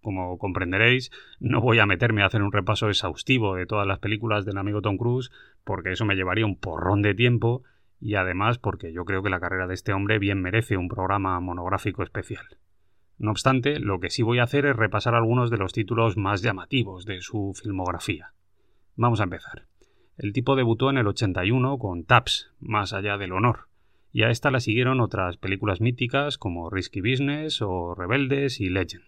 Como 0.02 0.38
comprenderéis, 0.38 1.10
no 1.40 1.60
voy 1.60 1.80
a 1.80 1.86
meterme 1.86 2.22
a 2.22 2.26
hacer 2.26 2.42
un 2.44 2.52
repaso 2.52 2.88
exhaustivo 2.88 3.56
de 3.56 3.66
todas 3.66 3.84
las 3.88 3.98
películas 3.98 4.44
del 4.44 4.58
amigo 4.58 4.82
Tom 4.82 4.98
Cruise, 4.98 5.32
porque 5.64 5.90
eso 5.90 6.04
me 6.04 6.14
llevaría 6.14 6.46
un 6.46 6.54
porrón 6.54 7.02
de 7.02 7.16
tiempo, 7.16 7.64
y 7.98 8.14
además 8.14 8.58
porque 8.58 8.92
yo 8.92 9.04
creo 9.04 9.24
que 9.24 9.30
la 9.30 9.40
carrera 9.40 9.66
de 9.66 9.74
este 9.74 9.92
hombre 9.92 10.20
bien 10.20 10.40
merece 10.40 10.76
un 10.76 10.86
programa 10.86 11.40
monográfico 11.40 12.04
especial. 12.04 12.46
No 13.18 13.32
obstante, 13.32 13.80
lo 13.80 13.98
que 13.98 14.10
sí 14.10 14.22
voy 14.22 14.38
a 14.38 14.44
hacer 14.44 14.64
es 14.64 14.76
repasar 14.76 15.16
algunos 15.16 15.50
de 15.50 15.58
los 15.58 15.72
títulos 15.72 16.16
más 16.16 16.40
llamativos 16.40 17.04
de 17.04 17.20
su 17.20 17.52
filmografía. 17.60 18.32
Vamos 18.94 19.18
a 19.18 19.24
empezar. 19.24 19.64
El 20.18 20.32
tipo 20.32 20.54
debutó 20.54 20.88
en 20.88 20.98
el 20.98 21.08
81 21.08 21.78
con 21.78 22.04
Taps, 22.04 22.52
Más 22.60 22.92
allá 22.92 23.18
del 23.18 23.32
honor, 23.32 23.71
y 24.12 24.24
a 24.24 24.30
esta 24.30 24.50
la 24.50 24.60
siguieron 24.60 25.00
otras 25.00 25.38
películas 25.38 25.80
míticas 25.80 26.36
como 26.36 26.68
Risky 26.68 27.00
Business 27.00 27.62
o 27.62 27.94
Rebeldes 27.94 28.60
y 28.60 28.68
Legend. 28.68 29.04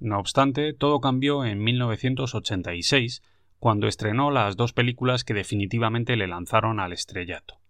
No 0.00 0.18
obstante, 0.18 0.72
todo 0.72 1.00
cambió 1.00 1.44
en 1.44 1.62
1986, 1.62 3.22
cuando 3.58 3.86
estrenó 3.86 4.30
las 4.30 4.56
dos 4.56 4.72
películas 4.72 5.24
que 5.24 5.34
definitivamente 5.34 6.16
le 6.16 6.26
lanzaron 6.26 6.80
al 6.80 6.92
estrellato, 6.92 7.60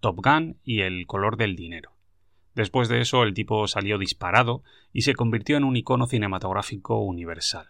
Top 0.00 0.20
Gun 0.22 0.58
y 0.62 0.80
El 0.80 1.06
color 1.06 1.36
del 1.36 1.56
dinero. 1.56 1.92
Después 2.54 2.88
de 2.88 3.00
eso, 3.00 3.22
el 3.22 3.34
tipo 3.34 3.66
salió 3.68 3.98
disparado 3.98 4.62
y 4.92 5.02
se 5.02 5.14
convirtió 5.14 5.58
en 5.58 5.64
un 5.64 5.76
icono 5.76 6.06
cinematográfico 6.06 7.00
universal. 7.00 7.66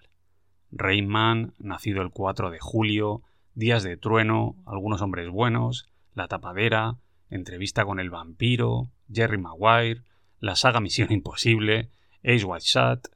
Rayman, 0.71 1.55
nacido 1.59 2.03
el 2.03 2.11
4 2.11 2.51
de 2.51 2.59
julio, 2.61 3.23
Días 3.55 3.83
de 3.83 3.97
Trueno, 3.97 4.55
Algunos 4.67 5.03
Hombres 5.03 5.29
Buenos, 5.29 5.89
La 6.15 6.29
Tapadera, 6.29 6.99
Entrevista 7.31 7.85
con 7.85 7.99
el 8.01 8.11
Vampiro, 8.11 8.91
Jerry 9.13 9.39
Maguire, 9.39 10.03
la 10.41 10.55
saga 10.55 10.81
Misión 10.81 11.11
Imposible, 11.11 11.91
Ace 12.23 12.45
White 12.45 12.65
Shot, 12.65 13.09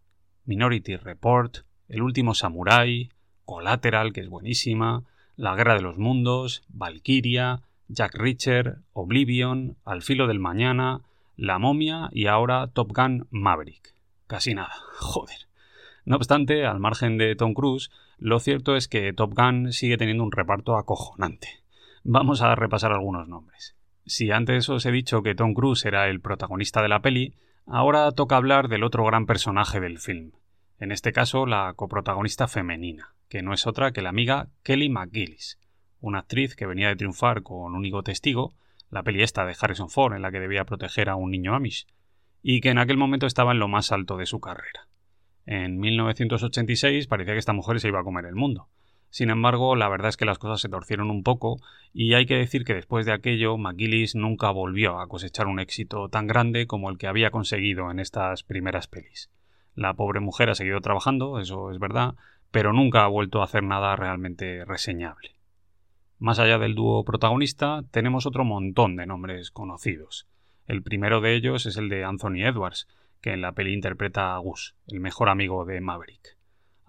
Minority 0.44 0.96
Report, 0.96 1.58
El 1.88 2.02
Último 2.02 2.34
Samurai, 2.34 3.10
Collateral, 3.44 4.12
que 4.12 4.20
es 4.20 4.28
buenísima, 4.28 5.04
La 5.36 5.54
Guerra 5.54 5.74
de 5.74 5.82
los 5.82 5.96
Mundos, 5.96 6.62
Valkyria, 6.68 7.62
Jack 7.88 8.14
Reacher, 8.14 8.78
Oblivion, 8.92 9.76
Al 9.84 10.02
Filo 10.02 10.26
del 10.26 10.38
Mañana, 10.38 11.02
La 11.36 11.58
Momia 11.58 12.08
y 12.12 12.26
ahora 12.26 12.68
Top 12.68 12.92
Gun 12.94 13.26
Maverick. 13.30 13.94
Casi 14.26 14.54
nada, 14.54 14.74
joder. 14.98 15.48
No 16.04 16.16
obstante, 16.16 16.66
al 16.66 16.80
margen 16.80 17.18
de 17.18 17.36
Tom 17.36 17.54
Cruise, 17.54 17.90
lo 18.18 18.38
cierto 18.38 18.76
es 18.76 18.88
que 18.88 19.12
Top 19.12 19.34
Gun 19.34 19.72
sigue 19.72 19.96
teniendo 19.96 20.24
un 20.24 20.32
reparto 20.32 20.76
acojonante. 20.76 21.62
Vamos 22.02 22.42
a 22.42 22.54
repasar 22.54 22.92
algunos 22.92 23.28
nombres. 23.28 23.76
Si 24.06 24.30
antes 24.30 24.68
os 24.68 24.86
he 24.86 24.90
dicho 24.90 25.22
que 25.22 25.34
Tom 25.34 25.54
Cruise 25.54 25.84
era 25.84 26.08
el 26.08 26.20
protagonista 26.20 26.82
de 26.82 26.88
la 26.88 27.00
peli, 27.00 27.34
ahora 27.66 28.10
toca 28.12 28.36
hablar 28.36 28.68
del 28.68 28.82
otro 28.82 29.04
gran 29.04 29.26
personaje 29.26 29.80
del 29.80 29.98
film. 29.98 30.32
En 30.78 30.92
este 30.92 31.12
caso, 31.12 31.46
la 31.46 31.72
coprotagonista 31.74 32.48
femenina, 32.48 33.14
que 33.28 33.42
no 33.42 33.52
es 33.52 33.66
otra 33.66 33.92
que 33.92 34.02
la 34.02 34.08
amiga 34.08 34.48
Kelly 34.62 34.88
McGillis, 34.88 35.58
una 36.00 36.20
actriz 36.20 36.56
que 36.56 36.66
venía 36.66 36.88
de 36.88 36.96
triunfar 36.96 37.42
con 37.42 37.74
Único 37.74 38.02
Testigo, 38.02 38.54
la 38.90 39.02
peli 39.02 39.22
esta 39.22 39.44
de 39.44 39.54
Harrison 39.60 39.90
Ford 39.90 40.14
en 40.14 40.22
la 40.22 40.32
que 40.32 40.40
debía 40.40 40.64
proteger 40.64 41.08
a 41.10 41.16
un 41.16 41.30
niño 41.30 41.54
Amish, 41.54 41.86
y 42.42 42.60
que 42.60 42.70
en 42.70 42.78
aquel 42.78 42.96
momento 42.96 43.26
estaba 43.26 43.52
en 43.52 43.58
lo 43.58 43.68
más 43.68 43.92
alto 43.92 44.16
de 44.16 44.26
su 44.26 44.40
carrera. 44.40 44.88
En 45.46 45.78
1986 45.78 47.06
parecía 47.06 47.34
que 47.34 47.38
esta 47.38 47.52
mujer 47.52 47.80
se 47.80 47.88
iba 47.88 48.00
a 48.00 48.04
comer 48.04 48.24
el 48.24 48.34
mundo. 48.34 48.68
Sin 49.10 49.30
embargo, 49.30 49.74
la 49.74 49.88
verdad 49.88 50.08
es 50.08 50.16
que 50.16 50.24
las 50.24 50.38
cosas 50.38 50.60
se 50.60 50.68
torcieron 50.68 51.10
un 51.10 51.24
poco 51.24 51.58
y 51.92 52.14
hay 52.14 52.26
que 52.26 52.36
decir 52.36 52.64
que 52.64 52.74
después 52.74 53.06
de 53.06 53.12
aquello 53.12 53.58
McGillis 53.58 54.14
nunca 54.14 54.50
volvió 54.50 55.00
a 55.00 55.08
cosechar 55.08 55.48
un 55.48 55.58
éxito 55.58 56.08
tan 56.08 56.28
grande 56.28 56.68
como 56.68 56.90
el 56.90 56.96
que 56.96 57.08
había 57.08 57.32
conseguido 57.32 57.90
en 57.90 57.98
estas 57.98 58.44
primeras 58.44 58.86
pelis. 58.86 59.28
La 59.74 59.94
pobre 59.94 60.20
mujer 60.20 60.50
ha 60.50 60.54
seguido 60.54 60.80
trabajando, 60.80 61.40
eso 61.40 61.72
es 61.72 61.80
verdad, 61.80 62.14
pero 62.52 62.72
nunca 62.72 63.04
ha 63.04 63.08
vuelto 63.08 63.40
a 63.40 63.44
hacer 63.44 63.64
nada 63.64 63.96
realmente 63.96 64.64
reseñable. 64.64 65.34
Más 66.18 66.38
allá 66.38 66.58
del 66.58 66.74
dúo 66.74 67.04
protagonista, 67.04 67.82
tenemos 67.90 68.26
otro 68.26 68.44
montón 68.44 68.94
de 68.94 69.06
nombres 69.06 69.50
conocidos. 69.50 70.28
El 70.66 70.82
primero 70.82 71.20
de 71.20 71.34
ellos 71.34 71.66
es 71.66 71.76
el 71.76 71.88
de 71.88 72.04
Anthony 72.04 72.44
Edwards, 72.44 72.86
que 73.20 73.32
en 73.32 73.40
la 73.40 73.52
peli 73.52 73.72
interpreta 73.72 74.34
a 74.34 74.38
Gus, 74.38 74.76
el 74.86 75.00
mejor 75.00 75.28
amigo 75.28 75.64
de 75.64 75.80
Maverick. 75.80 76.39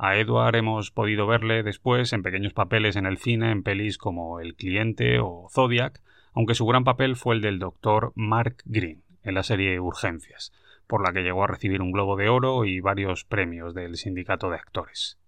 A 0.04 0.18
Edward 0.18 0.56
hemos 0.56 0.90
podido 0.90 1.28
verle 1.28 1.62
después 1.62 2.12
en 2.12 2.24
pequeños 2.24 2.54
papeles 2.54 2.96
en 2.96 3.06
el 3.06 3.20
cine 3.20 3.52
en 3.52 3.62
pelis 3.62 4.00
como 4.00 4.40
El 4.40 4.56
cliente 4.56 5.20
o 5.20 5.48
Zodiac, 5.54 6.02
aunque 6.34 6.56
su 6.56 6.66
gran 6.66 6.84
papel 6.84 7.16
fue 7.16 7.36
el 7.36 7.42
del 7.42 7.60
doctor 7.60 8.12
Mark 8.16 8.64
Green 8.66 9.04
en 9.22 9.36
la 9.36 9.44
serie 9.44 9.80
Urgencias, 9.80 10.54
por 10.88 11.04
la 11.06 11.14
que 11.14 11.22
llegó 11.22 11.44
a 11.44 11.48
recibir 11.48 11.84
un 11.84 11.92
Globo 11.92 12.16
de 12.16 12.30
Oro 12.30 12.66
y 12.66 12.80
varios 12.80 13.26
premios 13.26 13.76
del 13.76 13.96
sindicato 13.96 14.50
de 14.50 14.56
actores. 14.56 15.20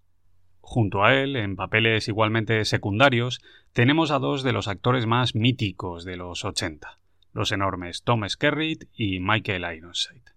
Junto 0.60 1.04
a 1.04 1.14
él, 1.14 1.36
en 1.36 1.54
papeles 1.54 2.08
igualmente 2.08 2.64
secundarios, 2.64 3.40
tenemos 3.72 4.10
a 4.10 4.18
dos 4.18 4.42
de 4.42 4.52
los 4.52 4.66
actores 4.66 5.06
más 5.06 5.36
míticos 5.36 6.04
de 6.04 6.16
los 6.16 6.44
80, 6.44 6.98
los 7.32 7.52
enormes 7.52 8.02
Tom 8.02 8.28
Skerritt 8.28 8.86
y 8.92 9.20
Michael 9.20 9.66
Ironside. 9.76 10.33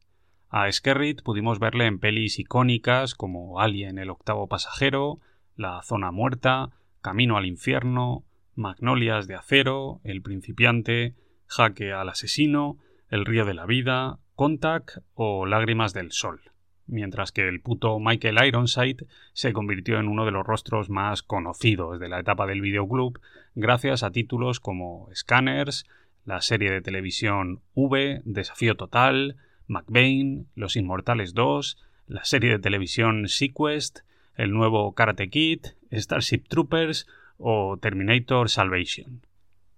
A 0.50 0.72
Skerritt 0.72 1.24
pudimos 1.24 1.60
verle 1.60 1.86
en 1.88 2.00
pelis 2.00 2.40
icónicas 2.40 3.16
como 3.16 3.60
Alien 3.60 4.00
el 4.00 4.10
octavo 4.10 4.48
pasajero, 4.48 5.20
La 5.56 5.82
zona 5.84 6.12
muerta, 6.12 6.70
Camino 7.02 7.36
al 7.36 7.46
infierno, 7.46 8.24
Magnolias 8.56 9.28
de 9.28 9.36
acero, 9.36 10.00
El 10.04 10.22
principiante, 10.22 11.16
Jaque 11.48 11.92
al 11.92 12.10
asesino, 12.10 12.78
El 13.10 13.26
río 13.26 13.44
de 13.44 13.54
la 13.54 13.66
vida, 13.66 14.20
Contact 14.36 15.00
o 15.16 15.46
Lágrimas 15.46 15.94
del 15.94 16.12
sol. 16.12 16.40
Mientras 16.86 17.34
que 17.34 17.46
el 17.46 17.60
puto 17.60 18.00
Michael 18.00 18.38
Ironside 18.46 19.06
se 19.34 19.52
convirtió 19.52 20.00
en 20.00 20.08
uno 20.08 20.24
de 20.24 20.32
los 20.32 20.48
rostros 20.48 20.90
más 20.90 21.24
conocidos 21.24 22.00
de 22.00 22.08
la 22.08 22.20
etapa 22.20 22.46
del 22.46 22.62
videoclub 22.62 23.20
gracias 23.56 24.04
a 24.04 24.12
títulos 24.12 24.62
como 24.62 25.10
Scanners, 25.14 25.86
la 26.24 26.40
serie 26.40 26.72
de 26.72 26.82
televisión 26.82 27.62
V, 27.74 28.22
Desafío 28.24 28.76
Total, 28.76 29.36
McBain, 29.68 30.48
Los 30.56 30.76
Inmortales 30.76 31.34
2, 31.34 31.78
la 32.08 32.24
serie 32.24 32.52
de 32.52 32.60
televisión 32.60 33.28
Sequest, 33.28 34.00
el 34.36 34.52
nuevo 34.52 34.94
Karate 34.94 35.30
Kid, 35.30 35.66
Starship 35.92 36.44
Troopers 36.48 37.08
o 37.38 37.78
Terminator 37.78 38.50
Salvation. 38.50 39.26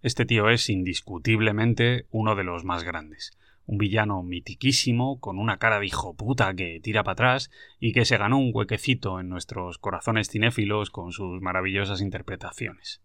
Este 0.01 0.25
tío 0.25 0.49
es 0.49 0.69
indiscutiblemente 0.69 2.05
uno 2.11 2.35
de 2.35 2.43
los 2.43 2.63
más 2.63 2.83
grandes. 2.83 3.37
Un 3.65 3.77
villano 3.77 4.23
mitiquísimo, 4.23 5.19
con 5.19 5.37
una 5.37 5.57
cara 5.57 5.79
de 5.79 5.87
hijo 5.87 6.15
puta 6.15 6.53
que 6.53 6.79
tira 6.79 7.03
para 7.03 7.13
atrás 7.13 7.51
y 7.79 7.91
que 7.91 8.05
se 8.05 8.17
ganó 8.17 8.37
un 8.37 8.51
huequecito 8.53 9.19
en 9.19 9.29
nuestros 9.29 9.77
corazones 9.77 10.29
cinéfilos 10.29 10.89
con 10.89 11.11
sus 11.11 11.41
maravillosas 11.41 12.01
interpretaciones. 12.01 13.01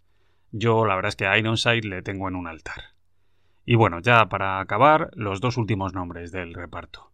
Yo 0.53 0.87
la 0.87 0.95
verdad 0.95 1.09
es 1.09 1.17
que 1.17 1.27
a 1.27 1.37
Ironside 1.37 1.89
le 1.89 2.03
tengo 2.03 2.29
en 2.29 2.37
un 2.37 2.47
altar. 2.47 2.94
Y 3.65 3.77
bueno, 3.77 4.01
ya 4.01 4.29
para 4.29 4.61
acabar, 4.61 5.11
los 5.15 5.41
dos 5.41 5.57
últimos 5.57 5.95
nombres 5.95 6.33
del 6.33 6.53
reparto. 6.53 7.11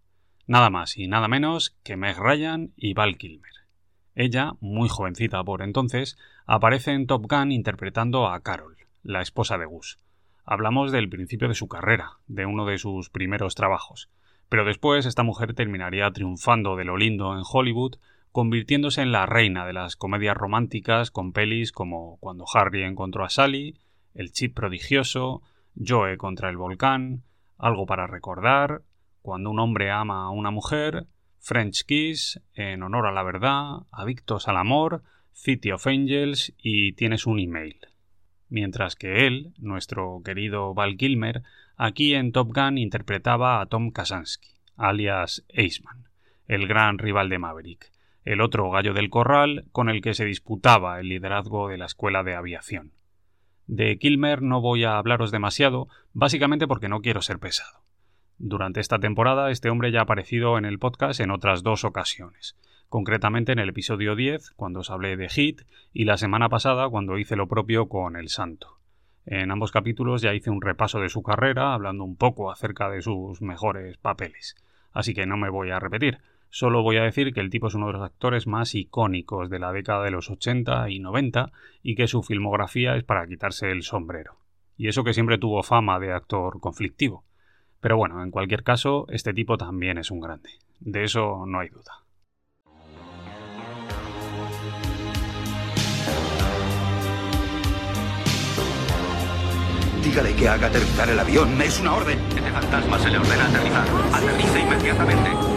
Nada 0.46 0.68
más 0.68 0.96
y 0.96 1.06
nada 1.06 1.28
menos 1.28 1.76
que 1.84 1.96
Meg 1.96 2.18
Ryan 2.18 2.72
y 2.76 2.92
Val 2.92 3.16
Kilmer. 3.16 3.52
Ella, 4.16 4.52
muy 4.60 4.88
jovencita 4.88 5.44
por 5.44 5.62
entonces, 5.62 6.18
aparece 6.46 6.92
en 6.92 7.06
Top 7.06 7.26
Gun 7.30 7.52
interpretando 7.52 8.26
a 8.26 8.40
Carol, 8.40 8.76
la 9.04 9.22
esposa 9.22 9.58
de 9.58 9.66
Gus. 9.66 9.98
Hablamos 10.44 10.90
del 10.90 11.08
principio 11.08 11.46
de 11.46 11.54
su 11.54 11.68
carrera, 11.68 12.18
de 12.26 12.46
uno 12.46 12.66
de 12.66 12.78
sus 12.78 13.10
primeros 13.10 13.54
trabajos. 13.54 14.10
Pero 14.48 14.64
después 14.64 15.06
esta 15.06 15.22
mujer 15.22 15.54
terminaría 15.54 16.10
triunfando 16.10 16.74
de 16.74 16.84
lo 16.84 16.96
lindo 16.96 17.32
en 17.34 17.44
Hollywood, 17.48 17.98
convirtiéndose 18.32 19.02
en 19.02 19.12
la 19.12 19.26
reina 19.26 19.64
de 19.64 19.72
las 19.72 19.94
comedias 19.94 20.36
románticas 20.36 21.12
con 21.12 21.32
pelis 21.32 21.70
como 21.70 22.16
Cuando 22.18 22.44
Harry 22.52 22.82
encontró 22.82 23.24
a 23.24 23.30
Sally, 23.30 23.78
El 24.12 24.32
chip 24.32 24.56
prodigioso, 24.56 25.42
Joe 25.76 26.16
contra 26.16 26.50
el 26.50 26.56
volcán, 26.56 27.22
Algo 27.58 27.86
para 27.86 28.06
recordar, 28.06 28.82
Cuando 29.22 29.50
un 29.50 29.58
hombre 29.58 29.90
ama 29.90 30.24
a 30.24 30.30
una 30.30 30.50
mujer, 30.50 31.06
French 31.38 31.84
Kiss, 31.84 32.40
En 32.54 32.82
honor 32.82 33.06
a 33.06 33.12
la 33.12 33.22
verdad, 33.22 33.80
Adictos 33.90 34.48
al 34.48 34.56
amor, 34.56 35.02
City 35.32 35.72
of 35.72 35.86
Angels 35.86 36.52
y 36.58 36.92
Tienes 36.92 37.26
un 37.26 37.38
email. 37.38 37.78
Mientras 38.48 38.96
que 38.96 39.26
él, 39.26 39.54
nuestro 39.58 40.22
querido 40.24 40.74
Val 40.74 40.96
Kilmer, 40.96 41.42
aquí 41.76 42.14
en 42.14 42.32
Top 42.32 42.52
Gun 42.52 42.78
interpretaba 42.78 43.60
a 43.60 43.66
Tom 43.66 43.92
Kasansky, 43.92 44.50
alias 44.76 45.46
Aceman, 45.56 46.08
el 46.48 46.66
gran 46.66 46.98
rival 46.98 47.28
de 47.28 47.38
Maverick, 47.38 47.92
el 48.24 48.40
otro 48.40 48.68
gallo 48.70 48.92
del 48.92 49.08
corral 49.08 49.66
con 49.70 49.88
el 49.88 50.02
que 50.02 50.14
se 50.14 50.24
disputaba 50.24 50.98
el 50.98 51.08
liderazgo 51.08 51.68
de 51.68 51.78
la 51.78 51.86
escuela 51.86 52.24
de 52.24 52.34
aviación. 52.34 52.92
De 53.72 53.98
Kilmer 53.98 54.42
no 54.42 54.60
voy 54.60 54.82
a 54.82 54.98
hablaros 54.98 55.30
demasiado, 55.30 55.86
básicamente 56.12 56.66
porque 56.66 56.88
no 56.88 57.02
quiero 57.02 57.22
ser 57.22 57.38
pesado. 57.38 57.84
Durante 58.36 58.80
esta 58.80 58.98
temporada 58.98 59.48
este 59.52 59.70
hombre 59.70 59.92
ya 59.92 60.00
ha 60.00 60.02
aparecido 60.02 60.58
en 60.58 60.64
el 60.64 60.80
podcast 60.80 61.20
en 61.20 61.30
otras 61.30 61.62
dos 61.62 61.84
ocasiones, 61.84 62.56
concretamente 62.88 63.52
en 63.52 63.60
el 63.60 63.68
episodio 63.68 64.16
10, 64.16 64.50
cuando 64.56 64.80
os 64.80 64.90
hablé 64.90 65.16
de 65.16 65.28
Hit, 65.28 65.62
y 65.92 66.04
la 66.04 66.16
semana 66.16 66.48
pasada, 66.48 66.88
cuando 66.88 67.16
hice 67.16 67.36
lo 67.36 67.46
propio 67.46 67.88
con 67.88 68.16
El 68.16 68.28
Santo. 68.28 68.80
En 69.24 69.52
ambos 69.52 69.70
capítulos 69.70 70.20
ya 70.20 70.34
hice 70.34 70.50
un 70.50 70.62
repaso 70.62 70.98
de 70.98 71.08
su 71.08 71.22
carrera, 71.22 71.72
hablando 71.72 72.02
un 72.02 72.16
poco 72.16 72.50
acerca 72.50 72.90
de 72.90 73.02
sus 73.02 73.40
mejores 73.40 73.98
papeles. 73.98 74.56
Así 74.90 75.14
que 75.14 75.26
no 75.26 75.36
me 75.36 75.48
voy 75.48 75.70
a 75.70 75.78
repetir. 75.78 76.18
Solo 76.52 76.82
voy 76.82 76.96
a 76.96 77.04
decir 77.04 77.32
que 77.32 77.40
el 77.40 77.48
tipo 77.48 77.68
es 77.68 77.74
uno 77.74 77.86
de 77.86 77.92
los 77.92 78.02
actores 78.02 78.48
más 78.48 78.74
icónicos 78.74 79.48
de 79.50 79.60
la 79.60 79.72
década 79.72 80.02
de 80.04 80.10
los 80.10 80.30
80 80.30 80.90
y 80.90 80.98
90 80.98 81.52
y 81.82 81.94
que 81.94 82.08
su 82.08 82.24
filmografía 82.24 82.96
es 82.96 83.04
para 83.04 83.26
quitarse 83.28 83.70
el 83.70 83.84
sombrero. 83.84 84.36
Y 84.76 84.88
eso 84.88 85.04
que 85.04 85.14
siempre 85.14 85.38
tuvo 85.38 85.62
fama 85.62 86.00
de 86.00 86.12
actor 86.12 86.58
conflictivo. 86.58 87.24
Pero 87.80 87.96
bueno, 87.96 88.22
en 88.24 88.32
cualquier 88.32 88.64
caso, 88.64 89.06
este 89.10 89.32
tipo 89.32 89.56
también 89.56 89.96
es 89.96 90.10
un 90.10 90.20
grande. 90.20 90.50
De 90.80 91.04
eso 91.04 91.44
no 91.46 91.60
hay 91.60 91.68
duda. 91.68 92.04
Dígale 100.02 100.34
que 100.34 100.48
haga 100.48 100.66
aterrizar 100.66 101.08
el 101.08 101.18
avión. 101.20 101.62
Es 101.62 101.78
una 101.80 101.94
orden. 101.94 102.18
Este 102.18 102.50
fantasma 102.50 102.98
se 102.98 103.10
le 103.10 103.18
ordena 103.18 103.46
aterrizar. 103.46 103.86
Aterrice 104.12 104.60
inmediatamente. 104.60 105.49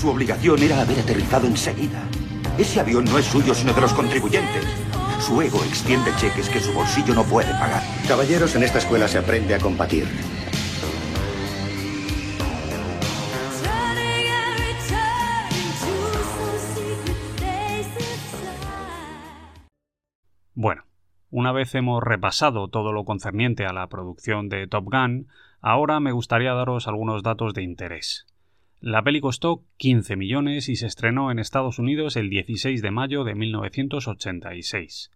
Su 0.00 0.10
obligación 0.10 0.62
era 0.62 0.80
haber 0.80 1.00
aterrizado 1.00 1.46
enseguida. 1.46 2.02
Ese 2.58 2.80
avión 2.80 3.04
no 3.04 3.18
es 3.18 3.26
suyo, 3.26 3.54
sino 3.54 3.72
de 3.72 3.80
los 3.80 3.92
contribuyentes. 3.92 4.64
Su 5.20 5.40
ego 5.42 5.62
extiende 5.64 6.10
cheques 6.16 6.48
que 6.48 6.60
su 6.60 6.72
bolsillo 6.72 7.14
no 7.14 7.24
puede 7.24 7.50
pagar. 7.52 7.82
Caballeros, 8.06 8.54
en 8.54 8.62
esta 8.62 8.78
escuela 8.78 9.08
se 9.08 9.18
aprende 9.18 9.54
a 9.54 9.58
combatir. 9.58 10.06
Una 21.46 21.52
vez 21.52 21.76
hemos 21.76 22.02
repasado 22.02 22.66
todo 22.66 22.92
lo 22.92 23.04
concerniente 23.04 23.66
a 23.66 23.72
la 23.72 23.86
producción 23.86 24.48
de 24.48 24.66
Top 24.66 24.86
Gun, 24.86 25.28
ahora 25.60 26.00
me 26.00 26.10
gustaría 26.10 26.52
daros 26.54 26.88
algunos 26.88 27.22
datos 27.22 27.54
de 27.54 27.62
interés. 27.62 28.26
La 28.80 29.04
peli 29.04 29.20
costó 29.20 29.62
15 29.76 30.16
millones 30.16 30.68
y 30.68 30.74
se 30.74 30.88
estrenó 30.88 31.30
en 31.30 31.38
Estados 31.38 31.78
Unidos 31.78 32.16
el 32.16 32.30
16 32.30 32.82
de 32.82 32.90
mayo 32.90 33.22
de 33.22 33.36
1986. 33.36 35.12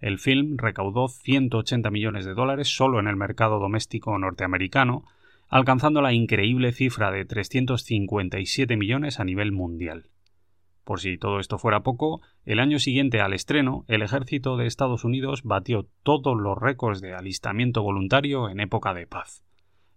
El 0.00 0.18
film 0.18 0.56
recaudó 0.56 1.08
180 1.08 1.90
millones 1.90 2.24
de 2.24 2.32
dólares 2.32 2.74
solo 2.74 2.98
en 2.98 3.06
el 3.06 3.16
mercado 3.16 3.58
doméstico 3.58 4.16
norteamericano, 4.16 5.04
alcanzando 5.46 6.00
la 6.00 6.14
increíble 6.14 6.72
cifra 6.72 7.10
de 7.10 7.26
357 7.26 8.78
millones 8.78 9.20
a 9.20 9.24
nivel 9.24 9.52
mundial. 9.52 10.06
Por 10.86 11.00
si 11.00 11.18
todo 11.18 11.40
esto 11.40 11.58
fuera 11.58 11.80
poco, 11.80 12.20
el 12.44 12.60
año 12.60 12.78
siguiente 12.78 13.20
al 13.20 13.32
estreno, 13.32 13.84
el 13.88 14.02
ejército 14.02 14.56
de 14.56 14.68
Estados 14.68 15.02
Unidos 15.02 15.42
batió 15.42 15.88
todos 16.04 16.40
los 16.40 16.56
récords 16.56 17.00
de 17.00 17.12
alistamiento 17.12 17.82
voluntario 17.82 18.48
en 18.48 18.60
época 18.60 18.94
de 18.94 19.08
paz. 19.08 19.44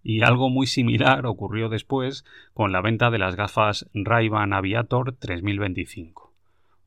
Y 0.01 0.23
algo 0.23 0.49
muy 0.49 0.65
similar 0.65 1.27
ocurrió 1.27 1.69
después 1.69 2.25
con 2.55 2.71
la 2.71 2.81
venta 2.81 3.11
de 3.11 3.19
las 3.19 3.35
gafas 3.35 3.87
Ray-Ban 3.93 4.51
Aviator 4.51 5.11
3025, 5.13 6.33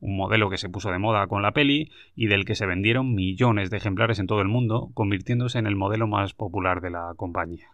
un 0.01 0.17
modelo 0.17 0.49
que 0.49 0.57
se 0.57 0.67
puso 0.67 0.91
de 0.91 0.99
moda 0.99 1.25
con 1.27 1.41
la 1.41 1.53
peli 1.53 1.89
y 2.13 2.27
del 2.27 2.43
que 2.43 2.55
se 2.55 2.65
vendieron 2.65 3.15
millones 3.15 3.69
de 3.69 3.77
ejemplares 3.77 4.19
en 4.19 4.27
todo 4.27 4.41
el 4.41 4.49
mundo, 4.49 4.91
convirtiéndose 4.95 5.59
en 5.59 5.65
el 5.65 5.77
modelo 5.77 6.07
más 6.07 6.33
popular 6.33 6.81
de 6.81 6.89
la 6.89 7.13
compañía. 7.15 7.69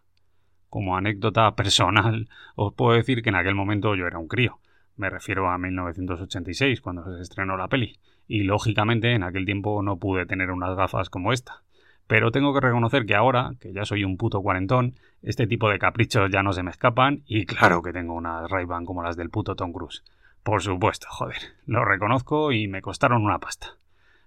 Como 0.70 0.96
anécdota 0.96 1.56
personal, 1.56 2.30
os 2.56 2.76
puedo 2.76 2.96
decir 2.96 3.24
que 3.24 3.30
en 3.30 3.36
aquel 3.36 3.56
momento 3.56 3.96
yo 3.96 4.06
era 4.06 4.20
un 4.20 4.28
crío, 4.28 4.60
me 5.00 5.10
refiero 5.10 5.50
a 5.50 5.58
1986, 5.58 6.82
cuando 6.82 7.06
se 7.06 7.22
estrenó 7.22 7.56
la 7.56 7.70
peli. 7.70 7.98
Y 8.28 8.44
lógicamente 8.44 9.14
en 9.14 9.24
aquel 9.24 9.46
tiempo 9.46 9.82
no 9.82 9.98
pude 9.98 10.26
tener 10.26 10.52
unas 10.52 10.76
gafas 10.76 11.10
como 11.10 11.32
esta. 11.32 11.64
Pero 12.06 12.32
tengo 12.32 12.54
que 12.54 12.60
reconocer 12.60 13.06
que 13.06 13.16
ahora, 13.16 13.54
que 13.62 13.72
ya 13.72 13.86
soy 13.86 14.04
un 14.04 14.18
puto 14.18 14.42
cuarentón, 14.42 14.96
este 15.22 15.48
tipo 15.48 15.70
de 15.70 15.80
caprichos 15.80 16.30
ya 16.32 16.44
no 16.44 16.54
se 16.54 16.64
me 16.64 16.72
escapan 16.72 17.24
y 17.26 17.46
claro 17.46 17.82
que 17.82 17.94
tengo 17.94 18.14
unas 18.14 18.50
ray 18.50 18.66
como 18.86 19.02
las 19.02 19.16
del 19.16 19.30
puto 19.30 19.56
Tom 19.56 19.72
Cruise. 19.72 20.04
Por 20.44 20.62
supuesto, 20.62 21.08
joder, 21.10 21.38
lo 21.66 21.86
reconozco 21.86 22.52
y 22.52 22.68
me 22.68 22.82
costaron 22.82 23.24
una 23.24 23.40
pasta. 23.40 23.78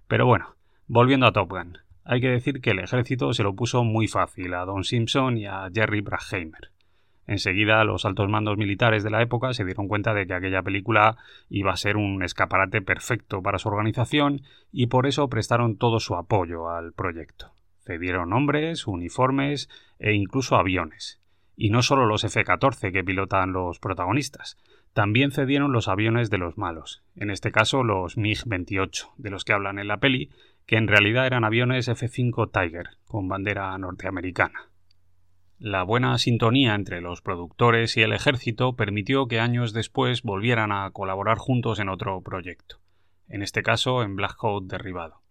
Pero 0.07 0.25
bueno, 0.25 0.55
volviendo 0.87 1.27
a 1.27 1.33
Top 1.33 1.49
Gun, 1.49 1.77
hay 2.03 2.19
que 2.19 2.29
decir 2.29 2.61
que 2.61 2.71
el 2.71 2.79
ejército 2.79 3.31
se 3.33 3.43
lo 3.43 3.53
puso 3.53 3.83
muy 3.83 4.07
fácil 4.07 4.53
a 4.55 4.65
Don 4.65 4.83
Simpson 4.83 5.37
y 5.37 5.45
a 5.45 5.69
Jerry 5.73 6.01
Bruckheimer. 6.01 6.72
Enseguida 7.25 7.83
los 7.83 8.05
altos 8.05 8.29
mandos 8.29 8.57
militares 8.57 9.03
de 9.03 9.09
la 9.09 9.21
época 9.21 9.53
se 9.53 9.63
dieron 9.63 9.87
cuenta 9.87 10.13
de 10.13 10.27
que 10.27 10.33
aquella 10.33 10.61
película 10.61 11.17
iba 11.49 11.71
a 11.71 11.77
ser 11.77 11.95
un 11.95 12.21
escaparate 12.23 12.81
perfecto 12.81 13.41
para 13.41 13.59
su 13.59 13.69
organización 13.69 14.41
y 14.71 14.87
por 14.87 15.07
eso 15.07 15.29
prestaron 15.29 15.77
todo 15.77 15.99
su 15.99 16.15
apoyo 16.15 16.69
al 16.69 16.93
proyecto. 16.93 17.53
Cedieron 17.85 18.33
hombres, 18.33 18.87
uniformes 18.87 19.69
e 19.99 20.13
incluso 20.13 20.55
aviones. 20.55 21.21
Y 21.55 21.69
no 21.69 21.81
solo 21.81 22.05
los 22.05 22.23
F-14 22.23 22.91
que 22.91 23.03
pilotan 23.03 23.53
los 23.53 23.79
protagonistas, 23.79 24.57
también 24.93 25.31
cedieron 25.31 25.71
los 25.71 25.87
aviones 25.87 26.29
de 26.29 26.37
los 26.37 26.57
malos, 26.57 27.03
en 27.15 27.29
este 27.29 27.51
caso 27.51 27.83
los 27.83 28.17
MiG-28, 28.17 29.13
de 29.17 29.29
los 29.29 29.43
que 29.43 29.53
hablan 29.53 29.79
en 29.79 29.87
la 29.87 29.97
peli, 29.97 30.29
que 30.65 30.77
en 30.77 30.87
realidad 30.87 31.25
eran 31.25 31.43
aviones 31.43 31.87
F-5 31.87 32.51
Tiger, 32.51 32.89
con 33.05 33.27
bandera 33.27 33.77
norteamericana. 33.77 34.69
La 35.65 35.83
buena 35.83 36.17
sintonía 36.17 36.75
entre 36.75 36.99
los 36.99 37.21
productores 37.21 37.95
y 37.95 38.01
el 38.01 38.11
ejército 38.11 38.75
permitió 38.75 39.29
que 39.29 39.39
años 39.39 39.71
después 39.71 40.21
volvieran 40.21 40.73
a 40.73 40.91
colaborar 40.91 41.37
juntos 41.37 41.79
en 41.79 41.87
otro 41.87 42.19
proyecto, 42.19 42.81
en 43.29 43.41
este 43.41 43.63
caso 43.63 44.03
en 44.03 44.17
Black 44.17 44.35
Hawk 44.41 44.65
Derribado. 44.65 45.21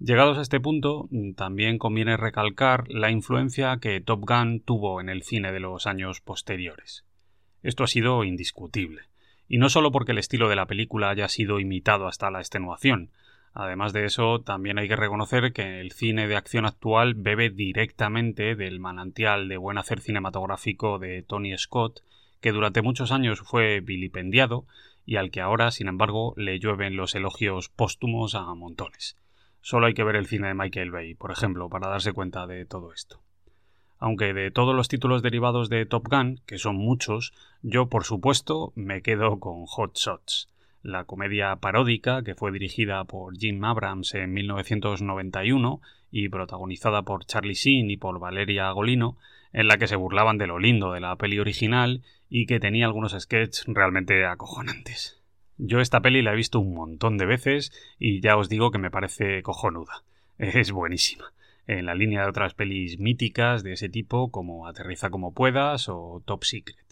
Llegados 0.00 0.38
a 0.38 0.42
este 0.42 0.58
punto, 0.58 1.08
también 1.36 1.78
conviene 1.78 2.16
recalcar 2.16 2.88
la 2.88 3.12
influencia 3.12 3.78
que 3.80 4.00
Top 4.00 4.24
Gun 4.28 4.58
tuvo 4.58 5.00
en 5.00 5.08
el 5.08 5.22
cine 5.22 5.52
de 5.52 5.60
los 5.60 5.86
años 5.86 6.20
posteriores. 6.20 7.04
Esto 7.62 7.84
ha 7.84 7.86
sido 7.86 8.24
indiscutible, 8.24 9.02
y 9.46 9.58
no 9.58 9.68
solo 9.68 9.92
porque 9.92 10.10
el 10.10 10.18
estilo 10.18 10.48
de 10.48 10.56
la 10.56 10.66
película 10.66 11.10
haya 11.10 11.28
sido 11.28 11.60
imitado 11.60 12.08
hasta 12.08 12.28
la 12.32 12.40
extenuación, 12.40 13.12
Además 13.54 13.92
de 13.92 14.04
eso, 14.04 14.40
también 14.40 14.78
hay 14.78 14.88
que 14.88 14.96
reconocer 14.96 15.52
que 15.52 15.80
el 15.80 15.92
cine 15.92 16.26
de 16.26 16.34
acción 16.34 16.66
actual 16.66 17.14
bebe 17.14 17.50
directamente 17.50 18.56
del 18.56 18.80
manantial 18.80 19.48
de 19.48 19.56
buen 19.56 19.78
hacer 19.78 20.00
cinematográfico 20.00 20.98
de 20.98 21.22
Tony 21.22 21.56
Scott, 21.56 22.00
que 22.40 22.50
durante 22.50 22.82
muchos 22.82 23.12
años 23.12 23.40
fue 23.42 23.78
vilipendiado 23.78 24.66
y 25.06 25.16
al 25.16 25.30
que 25.30 25.40
ahora, 25.40 25.70
sin 25.70 25.86
embargo, 25.86 26.34
le 26.36 26.58
llueven 26.58 26.96
los 26.96 27.14
elogios 27.14 27.68
póstumos 27.68 28.34
a 28.34 28.52
montones. 28.54 29.16
Solo 29.60 29.86
hay 29.86 29.94
que 29.94 30.04
ver 30.04 30.16
el 30.16 30.26
cine 30.26 30.48
de 30.48 30.54
Michael 30.54 30.90
Bay, 30.90 31.14
por 31.14 31.30
ejemplo, 31.30 31.68
para 31.68 31.88
darse 31.88 32.12
cuenta 32.12 32.48
de 32.48 32.66
todo 32.66 32.92
esto. 32.92 33.20
Aunque 33.98 34.34
de 34.34 34.50
todos 34.50 34.74
los 34.74 34.88
títulos 34.88 35.22
derivados 35.22 35.68
de 35.68 35.86
Top 35.86 36.08
Gun, 36.10 36.40
que 36.44 36.58
son 36.58 36.74
muchos, 36.74 37.32
yo 37.62 37.88
por 37.88 38.02
supuesto 38.02 38.72
me 38.74 39.00
quedo 39.00 39.38
con 39.38 39.64
Hot 39.66 39.96
Shots 39.96 40.48
la 40.84 41.04
comedia 41.04 41.56
paródica 41.56 42.22
que 42.22 42.34
fue 42.34 42.52
dirigida 42.52 43.02
por 43.04 43.36
Jim 43.36 43.64
Abrams 43.64 44.14
en 44.14 44.32
1991 44.34 45.80
y 46.10 46.28
protagonizada 46.28 47.02
por 47.02 47.24
Charlie 47.24 47.54
Sheen 47.54 47.90
y 47.90 47.96
por 47.96 48.20
Valeria 48.20 48.70
Golino, 48.70 49.16
en 49.52 49.66
la 49.66 49.78
que 49.78 49.88
se 49.88 49.96
burlaban 49.96 50.36
de 50.36 50.46
lo 50.46 50.58
lindo 50.58 50.92
de 50.92 51.00
la 51.00 51.16
peli 51.16 51.38
original 51.38 52.02
y 52.28 52.46
que 52.46 52.60
tenía 52.60 52.84
algunos 52.84 53.16
sketches 53.18 53.64
realmente 53.66 54.26
acojonantes. 54.26 55.22
Yo 55.56 55.80
esta 55.80 56.00
peli 56.00 56.20
la 56.20 56.34
he 56.34 56.36
visto 56.36 56.60
un 56.60 56.74
montón 56.74 57.16
de 57.16 57.26
veces 57.26 57.72
y 57.98 58.20
ya 58.20 58.36
os 58.36 58.48
digo 58.48 58.70
que 58.70 58.78
me 58.78 58.90
parece 58.90 59.42
cojonuda. 59.42 60.04
Es 60.36 60.70
buenísima. 60.70 61.32
En 61.66 61.86
la 61.86 61.94
línea 61.94 62.22
de 62.22 62.28
otras 62.28 62.52
pelis 62.52 62.98
míticas 62.98 63.62
de 63.62 63.72
ese 63.72 63.88
tipo 63.88 64.30
como 64.30 64.66
Aterriza 64.66 65.08
como 65.08 65.32
puedas 65.32 65.88
o 65.88 66.22
Top 66.26 66.44
Secret. 66.44 66.84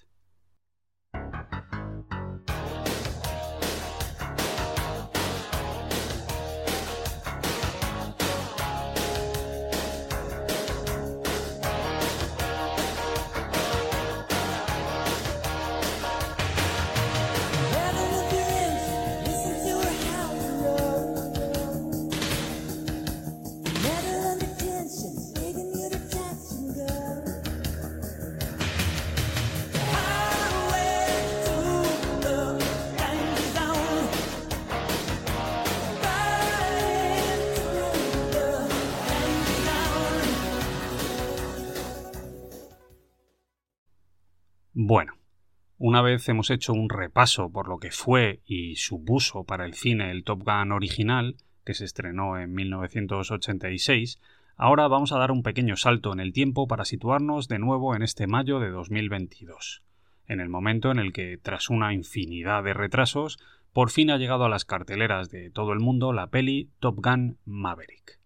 Una 45.85 46.01
vez 46.01 46.29
hemos 46.29 46.51
hecho 46.51 46.73
un 46.73 46.89
repaso 46.89 47.51
por 47.51 47.67
lo 47.67 47.79
que 47.79 47.91
fue 47.91 48.41
y 48.47 48.77
supuso 48.77 49.43
para 49.43 49.67
el 49.67 49.75
cine 49.75 50.13
el 50.13 50.23
Top 50.23 50.45
Gun 50.45 50.71
original, 50.71 51.35
que 51.65 51.75
se 51.75 51.85
estrenó 51.85 52.39
en 52.39 52.55
1986, 52.55 54.21
ahora 54.57 54.87
vamos 54.87 55.11
a 55.11 55.19
dar 55.19 55.33
un 55.33 55.43
pequeño 55.43 55.75
salto 55.75 56.13
en 56.13 56.21
el 56.21 56.33
tiempo 56.33 56.69
para 56.69 56.85
situarnos 56.85 57.49
de 57.49 57.59
nuevo 57.59 57.97
en 57.97 58.03
este 58.03 58.29
mayo 58.29 58.61
de 58.61 58.71
2022, 58.71 59.83
en 60.29 60.39
el 60.39 60.49
momento 60.49 60.93
en 60.93 61.01
el 61.01 61.13
que, 61.13 61.37
tras 61.43 61.69
una 61.69 61.93
infinidad 61.93 62.63
de 62.63 62.75
retrasos, 62.75 63.41
por 63.73 63.91
fin 63.91 64.13
ha 64.13 64.19
llegado 64.19 64.45
a 64.45 64.49
las 64.49 64.65
carteleras 64.65 65.31
de 65.31 65.51
todo 65.51 65.73
el 65.73 65.81
mundo 65.81 66.13
la 66.13 66.29
peli 66.29 66.71
Top 66.79 67.01
Gun 67.03 67.39
Maverick 67.45 68.23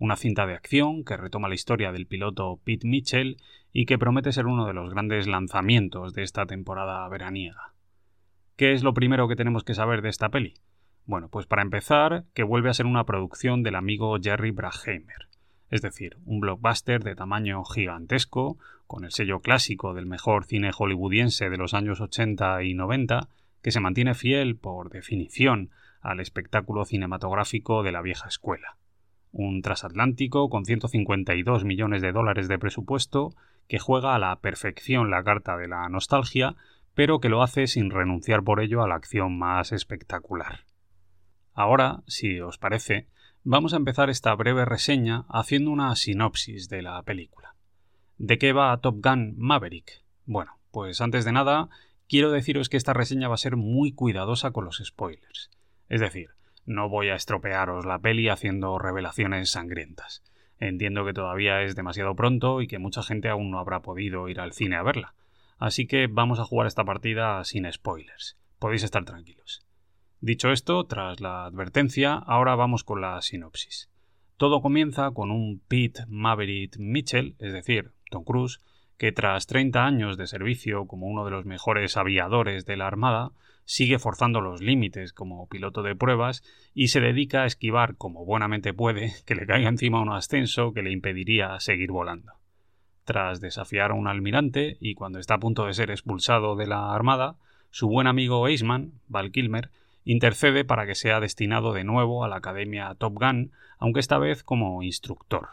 una 0.00 0.16
cinta 0.16 0.46
de 0.46 0.54
acción 0.54 1.04
que 1.04 1.16
retoma 1.16 1.48
la 1.48 1.54
historia 1.54 1.92
del 1.92 2.06
piloto 2.06 2.58
Pete 2.64 2.88
Mitchell 2.88 3.36
y 3.72 3.86
que 3.86 3.98
promete 3.98 4.32
ser 4.32 4.46
uno 4.46 4.66
de 4.66 4.74
los 4.74 4.90
grandes 4.90 5.26
lanzamientos 5.26 6.12
de 6.12 6.22
esta 6.22 6.46
temporada 6.46 7.08
veraniega. 7.08 7.72
¿Qué 8.56 8.72
es 8.72 8.82
lo 8.82 8.94
primero 8.94 9.28
que 9.28 9.36
tenemos 9.36 9.64
que 9.64 9.74
saber 9.74 10.02
de 10.02 10.08
esta 10.08 10.28
peli? 10.28 10.54
Bueno, 11.06 11.28
pues 11.28 11.46
para 11.46 11.62
empezar, 11.62 12.24
que 12.34 12.42
vuelve 12.42 12.70
a 12.70 12.74
ser 12.74 12.86
una 12.86 13.04
producción 13.04 13.62
del 13.62 13.76
amigo 13.76 14.16
Jerry 14.20 14.50
Bruckheimer, 14.50 15.28
es 15.70 15.82
decir, 15.82 16.18
un 16.24 16.40
blockbuster 16.40 17.02
de 17.02 17.14
tamaño 17.14 17.64
gigantesco, 17.64 18.58
con 18.86 19.04
el 19.04 19.12
sello 19.12 19.40
clásico 19.40 19.94
del 19.94 20.06
mejor 20.06 20.44
cine 20.44 20.72
hollywoodiense 20.76 21.48
de 21.48 21.56
los 21.56 21.74
años 21.74 22.00
80 22.00 22.64
y 22.64 22.74
90, 22.74 23.28
que 23.62 23.70
se 23.70 23.80
mantiene 23.80 24.14
fiel, 24.14 24.56
por 24.56 24.90
definición, 24.90 25.70
al 26.00 26.20
espectáculo 26.20 26.84
cinematográfico 26.84 27.82
de 27.82 27.92
la 27.92 28.02
vieja 28.02 28.28
escuela 28.28 28.76
un 29.32 29.62
transatlántico 29.62 30.48
con 30.48 30.64
152 30.64 31.64
millones 31.64 32.02
de 32.02 32.12
dólares 32.12 32.48
de 32.48 32.58
presupuesto 32.58 33.34
que 33.70 33.78
juega 33.78 34.16
a 34.16 34.18
la 34.18 34.40
perfección 34.40 35.10
la 35.10 35.22
carta 35.22 35.56
de 35.56 35.68
la 35.68 35.88
nostalgia, 35.88 36.56
pero 36.92 37.20
que 37.20 37.28
lo 37.28 37.40
hace 37.40 37.68
sin 37.68 37.92
renunciar 37.92 38.42
por 38.42 38.60
ello 38.60 38.82
a 38.82 38.88
la 38.88 38.96
acción 38.96 39.38
más 39.38 39.70
espectacular. 39.70 40.64
Ahora, 41.54 42.02
si 42.08 42.40
os 42.40 42.58
parece, 42.58 43.06
vamos 43.44 43.72
a 43.72 43.76
empezar 43.76 44.10
esta 44.10 44.34
breve 44.34 44.64
reseña 44.64 45.24
haciendo 45.28 45.70
una 45.70 45.94
sinopsis 45.94 46.68
de 46.68 46.82
la 46.82 47.00
película. 47.04 47.54
¿De 48.18 48.38
qué 48.38 48.52
va 48.52 48.76
Top 48.80 48.96
Gun 49.00 49.34
Maverick? 49.38 50.02
Bueno, 50.26 50.58
pues 50.72 51.00
antes 51.00 51.24
de 51.24 51.30
nada, 51.30 51.68
quiero 52.08 52.32
deciros 52.32 52.70
que 52.70 52.76
esta 52.76 52.92
reseña 52.92 53.28
va 53.28 53.34
a 53.34 53.38
ser 53.38 53.54
muy 53.54 53.92
cuidadosa 53.92 54.50
con 54.50 54.64
los 54.64 54.82
spoilers. 54.84 55.48
Es 55.88 56.00
decir, 56.00 56.30
no 56.66 56.88
voy 56.88 57.10
a 57.10 57.14
estropearos 57.14 57.86
la 57.86 58.00
peli 58.00 58.30
haciendo 58.30 58.80
revelaciones 58.80 59.50
sangrientas. 59.50 60.24
Entiendo 60.60 61.06
que 61.06 61.14
todavía 61.14 61.62
es 61.62 61.74
demasiado 61.74 62.14
pronto 62.14 62.60
y 62.60 62.68
que 62.68 62.78
mucha 62.78 63.02
gente 63.02 63.30
aún 63.30 63.50
no 63.50 63.58
habrá 63.58 63.80
podido 63.80 64.28
ir 64.28 64.40
al 64.40 64.52
cine 64.52 64.76
a 64.76 64.82
verla. 64.82 65.14
Así 65.58 65.86
que 65.86 66.06
vamos 66.06 66.38
a 66.38 66.44
jugar 66.44 66.66
esta 66.66 66.84
partida 66.84 67.42
sin 67.44 67.70
spoilers. 67.70 68.38
Podéis 68.58 68.82
estar 68.82 69.04
tranquilos. 69.04 69.66
Dicho 70.20 70.52
esto, 70.52 70.84
tras 70.84 71.20
la 71.20 71.46
advertencia, 71.46 72.14
ahora 72.14 72.54
vamos 72.54 72.84
con 72.84 73.00
la 73.00 73.20
sinopsis. 73.22 73.90
Todo 74.36 74.60
comienza 74.60 75.10
con 75.12 75.30
un 75.30 75.62
Pete 75.66 76.04
Maverick 76.08 76.76
Mitchell, 76.78 77.36
es 77.38 77.54
decir, 77.54 77.92
Tom 78.10 78.24
Cruise, 78.24 78.60
que 78.98 79.12
tras 79.12 79.46
30 79.46 79.84
años 79.84 80.18
de 80.18 80.26
servicio 80.26 80.86
como 80.86 81.06
uno 81.06 81.24
de 81.24 81.30
los 81.30 81.46
mejores 81.46 81.96
aviadores 81.96 82.66
de 82.66 82.76
la 82.76 82.86
Armada, 82.86 83.32
sigue 83.70 84.00
forzando 84.00 84.40
los 84.40 84.60
límites 84.60 85.12
como 85.12 85.46
piloto 85.46 85.84
de 85.84 85.94
pruebas 85.94 86.42
y 86.74 86.88
se 86.88 86.98
dedica 86.98 87.44
a 87.44 87.46
esquivar 87.46 87.94
como 87.94 88.24
buenamente 88.24 88.74
puede 88.74 89.12
que 89.26 89.36
le 89.36 89.46
caiga 89.46 89.68
encima 89.68 90.02
un 90.02 90.10
ascenso 90.10 90.72
que 90.72 90.82
le 90.82 90.90
impediría 90.90 91.60
seguir 91.60 91.92
volando. 91.92 92.32
Tras 93.04 93.40
desafiar 93.40 93.92
a 93.92 93.94
un 93.94 94.08
almirante 94.08 94.76
y 94.80 94.94
cuando 94.94 95.20
está 95.20 95.34
a 95.34 95.38
punto 95.38 95.66
de 95.66 95.74
ser 95.74 95.92
expulsado 95.92 96.56
de 96.56 96.66
la 96.66 96.92
Armada, 96.92 97.36
su 97.70 97.86
buen 97.86 98.08
amigo 98.08 98.48
Eisman, 98.48 98.90
Val 99.06 99.30
Kilmer, 99.30 99.70
intercede 100.04 100.64
para 100.64 100.84
que 100.84 100.96
sea 100.96 101.20
destinado 101.20 101.72
de 101.72 101.84
nuevo 101.84 102.24
a 102.24 102.28
la 102.28 102.38
Academia 102.38 102.96
Top 102.98 103.20
Gun, 103.20 103.52
aunque 103.78 104.00
esta 104.00 104.18
vez 104.18 104.42
como 104.42 104.82
instructor. 104.82 105.50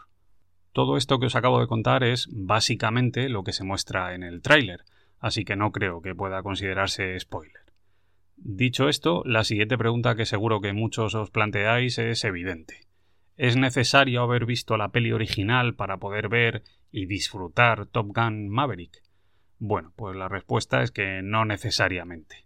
Todo 0.72 0.96
esto 0.96 1.20
que 1.20 1.26
os 1.26 1.36
acabo 1.36 1.60
de 1.60 1.68
contar 1.68 2.02
es 2.02 2.28
básicamente 2.32 3.28
lo 3.28 3.44
que 3.44 3.52
se 3.52 3.62
muestra 3.62 4.16
en 4.16 4.24
el 4.24 4.42
tráiler, 4.42 4.82
así 5.20 5.44
que 5.44 5.54
no 5.54 5.70
creo 5.70 6.02
que 6.02 6.16
pueda 6.16 6.42
considerarse 6.42 7.16
spoiler. 7.20 7.67
Dicho 8.40 8.88
esto, 8.88 9.22
la 9.26 9.44
siguiente 9.44 9.76
pregunta 9.76 10.14
que 10.14 10.24
seguro 10.24 10.60
que 10.60 10.72
muchos 10.72 11.14
os 11.14 11.30
planteáis 11.30 11.98
es 11.98 12.24
evidente. 12.24 12.86
¿Es 13.36 13.56
necesario 13.56 14.22
haber 14.22 14.46
visto 14.46 14.76
la 14.76 14.88
peli 14.88 15.12
original 15.12 15.74
para 15.74 15.98
poder 15.98 16.28
ver 16.28 16.62
y 16.90 17.06
disfrutar 17.06 17.86
Top 17.86 18.08
Gun 18.14 18.48
Maverick? 18.48 19.02
Bueno, 19.58 19.92
pues 19.96 20.16
la 20.16 20.28
respuesta 20.28 20.82
es 20.82 20.90
que 20.90 21.20
no 21.22 21.44
necesariamente. 21.44 22.44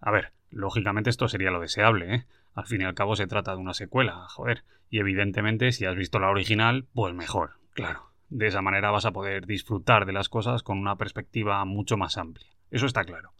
A 0.00 0.10
ver, 0.10 0.32
lógicamente 0.50 1.10
esto 1.10 1.28
sería 1.28 1.50
lo 1.50 1.60
deseable, 1.60 2.14
¿eh? 2.14 2.26
Al 2.54 2.66
fin 2.66 2.82
y 2.82 2.84
al 2.84 2.94
cabo 2.94 3.16
se 3.16 3.26
trata 3.26 3.52
de 3.52 3.58
una 3.58 3.74
secuela, 3.74 4.26
joder. 4.28 4.64
Y 4.90 4.98
evidentemente 4.98 5.72
si 5.72 5.86
has 5.86 5.96
visto 5.96 6.18
la 6.18 6.30
original, 6.30 6.86
pues 6.94 7.14
mejor, 7.14 7.58
claro. 7.72 8.10
De 8.28 8.46
esa 8.46 8.62
manera 8.62 8.90
vas 8.90 9.04
a 9.04 9.12
poder 9.12 9.46
disfrutar 9.46 10.06
de 10.06 10.12
las 10.12 10.28
cosas 10.28 10.62
con 10.62 10.78
una 10.78 10.96
perspectiva 10.96 11.64
mucho 11.64 11.96
más 11.96 12.16
amplia. 12.16 12.50
Eso 12.70 12.86
está 12.86 13.04
claro. 13.04 13.32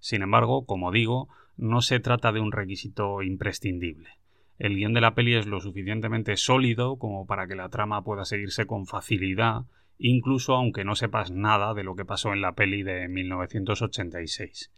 Sin 0.00 0.22
embargo, 0.22 0.66
como 0.66 0.90
digo, 0.90 1.28
no 1.56 1.82
se 1.82 2.00
trata 2.00 2.32
de 2.32 2.40
un 2.40 2.52
requisito 2.52 3.22
imprescindible. 3.22 4.10
El 4.58 4.76
guion 4.76 4.92
de 4.92 5.00
la 5.00 5.14
peli 5.14 5.34
es 5.34 5.46
lo 5.46 5.60
suficientemente 5.60 6.36
sólido 6.36 6.98
como 6.98 7.26
para 7.26 7.46
que 7.46 7.54
la 7.54 7.68
trama 7.68 8.02
pueda 8.02 8.24
seguirse 8.24 8.66
con 8.66 8.86
facilidad, 8.86 9.62
incluso 9.98 10.54
aunque 10.54 10.84
no 10.84 10.94
sepas 10.94 11.30
nada 11.30 11.72
de 11.74 11.84
lo 11.84 11.94
que 11.96 12.04
pasó 12.04 12.32
en 12.32 12.40
la 12.40 12.54
peli 12.54 12.82
de 12.82 13.08
1986. 13.08 14.72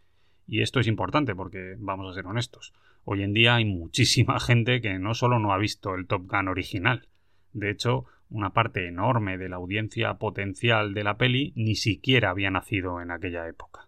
Y 0.47 0.61
esto 0.61 0.79
es 0.79 0.87
importante 0.87 1.35
porque, 1.35 1.75
vamos 1.79 2.09
a 2.09 2.13
ser 2.13 2.27
honestos, 2.27 2.73
hoy 3.05 3.23
en 3.23 3.33
día 3.33 3.55
hay 3.55 3.65
muchísima 3.65 4.39
gente 4.41 4.81
que 4.81 4.99
no 4.99 5.13
solo 5.13 5.39
no 5.39 5.53
ha 5.53 5.57
visto 5.57 5.95
el 5.95 6.07
Top 6.07 6.27
Gun 6.27 6.47
original, 6.47 7.07
de 7.53 7.69
hecho, 7.69 8.05
una 8.29 8.51
parte 8.51 8.87
enorme 8.87 9.37
de 9.37 9.47
la 9.47 9.57
audiencia 9.57 10.15
potencial 10.15 10.93
de 10.93 11.03
la 11.03 11.17
peli 11.17 11.53
ni 11.55 11.75
siquiera 11.75 12.31
había 12.31 12.49
nacido 12.49 12.99
en 12.99 13.11
aquella 13.11 13.47
época. 13.47 13.87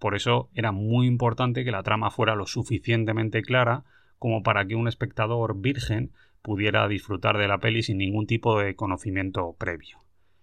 Por 0.00 0.16
eso 0.16 0.48
era 0.54 0.72
muy 0.72 1.06
importante 1.06 1.62
que 1.62 1.70
la 1.70 1.82
trama 1.82 2.10
fuera 2.10 2.34
lo 2.34 2.46
suficientemente 2.46 3.42
clara 3.42 3.84
como 4.18 4.42
para 4.42 4.66
que 4.66 4.74
un 4.74 4.88
espectador 4.88 5.60
virgen 5.60 6.12
pudiera 6.42 6.88
disfrutar 6.88 7.36
de 7.36 7.46
la 7.46 7.58
peli 7.58 7.82
sin 7.82 7.98
ningún 7.98 8.26
tipo 8.26 8.58
de 8.58 8.74
conocimiento 8.74 9.54
previo. 9.58 9.98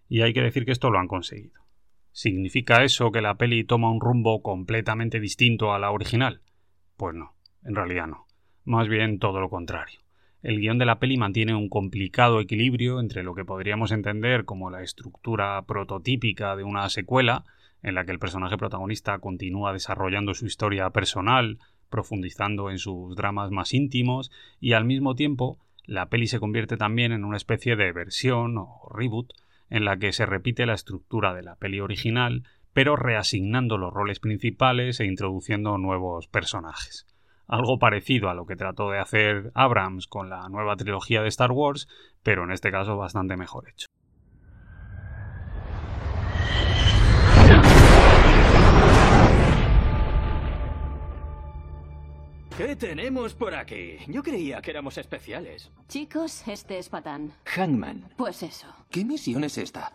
Y 0.07 0.21
hay 0.21 0.33
que 0.33 0.43
decir 0.43 0.63
que 0.63 0.71
esto 0.71 0.91
lo 0.91 0.99
han 0.99 1.07
conseguido. 1.07 1.63
¿Significa 2.11 2.83
eso 2.83 3.11
que 3.11 3.21
la 3.21 3.35
peli 3.35 3.63
toma 3.63 3.91
un 3.91 3.99
rumbo 3.99 4.43
completamente 4.43 5.19
distinto 5.19 5.73
a 5.73 5.79
la 5.79 5.91
original? 5.91 6.41
Pues 6.95 7.15
no, 7.15 7.33
en 7.63 7.75
realidad 7.75 8.05
no. 8.05 8.27
Más 8.63 8.87
bien 8.87 9.17
todo 9.17 9.41
lo 9.41 9.49
contrario. 9.49 10.01
El 10.43 10.59
guion 10.59 10.77
de 10.77 10.85
la 10.85 10.99
peli 10.99 11.17
mantiene 11.17 11.55
un 11.55 11.67
complicado 11.67 12.39
equilibrio 12.39 12.99
entre 12.99 13.23
lo 13.23 13.33
que 13.33 13.43
podríamos 13.43 13.91
entender 13.91 14.45
como 14.45 14.69
la 14.69 14.83
estructura 14.83 15.63
prototípica 15.63 16.55
de 16.55 16.63
una 16.63 16.87
secuela 16.89 17.43
en 17.83 17.95
la 17.95 18.05
que 18.05 18.11
el 18.11 18.19
personaje 18.19 18.57
protagonista 18.57 19.19
continúa 19.19 19.73
desarrollando 19.73 20.33
su 20.33 20.45
historia 20.45 20.89
personal, 20.89 21.59
profundizando 21.89 22.69
en 22.69 22.79
sus 22.79 23.15
dramas 23.15 23.51
más 23.51 23.73
íntimos, 23.73 24.31
y 24.59 24.73
al 24.73 24.85
mismo 24.85 25.15
tiempo 25.15 25.57
la 25.85 26.09
peli 26.09 26.27
se 26.27 26.39
convierte 26.39 26.77
también 26.77 27.11
en 27.11 27.23
una 27.23 27.37
especie 27.37 27.75
de 27.75 27.91
versión 27.93 28.57
o 28.57 28.89
reboot 28.93 29.31
en 29.69 29.85
la 29.85 29.97
que 29.97 30.11
se 30.11 30.25
repite 30.25 30.65
la 30.65 30.73
estructura 30.73 31.33
de 31.33 31.43
la 31.43 31.55
peli 31.55 31.79
original, 31.79 32.43
pero 32.73 32.95
reasignando 32.95 33.77
los 33.77 33.93
roles 33.93 34.19
principales 34.19 34.99
e 34.99 35.05
introduciendo 35.05 35.77
nuevos 35.77 36.27
personajes. 36.27 37.05
Algo 37.47 37.79
parecido 37.79 38.29
a 38.29 38.33
lo 38.33 38.45
que 38.45 38.57
trató 38.57 38.91
de 38.91 38.99
hacer 38.99 39.51
Abrams 39.53 40.07
con 40.07 40.29
la 40.29 40.47
nueva 40.49 40.75
trilogía 40.75 41.21
de 41.21 41.29
Star 41.29 41.51
Wars, 41.51 41.87
pero 42.21 42.43
en 42.43 42.51
este 42.51 42.71
caso 42.71 42.97
bastante 42.97 43.37
mejor 43.37 43.69
hecho. 43.69 43.86
¿Qué 52.57 52.75
tenemos 52.75 53.35
por 53.35 53.53
aquí? 53.53 53.99
Yo 54.07 54.23
creía 54.23 54.63
que 54.63 54.71
éramos 54.71 54.97
especiales. 54.97 55.69
Chicos, 55.87 56.41
este 56.47 56.79
es 56.79 56.89
Patán. 56.89 57.31
Hangman. 57.45 58.09
Pues 58.17 58.41
eso. 58.41 58.65
¿Qué 58.89 59.05
misión 59.05 59.43
es 59.43 59.59
esta? 59.59 59.93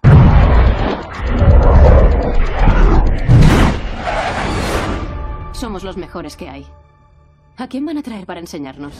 Somos 5.53 5.83
los 5.83 5.97
mejores 5.97 6.37
que 6.37 6.49
hay. 6.49 6.65
¿A 7.57 7.67
quién 7.67 7.85
van 7.85 7.99
a 7.99 8.03
traer 8.05 8.27
para 8.27 8.39
enseñarnos? 8.39 8.95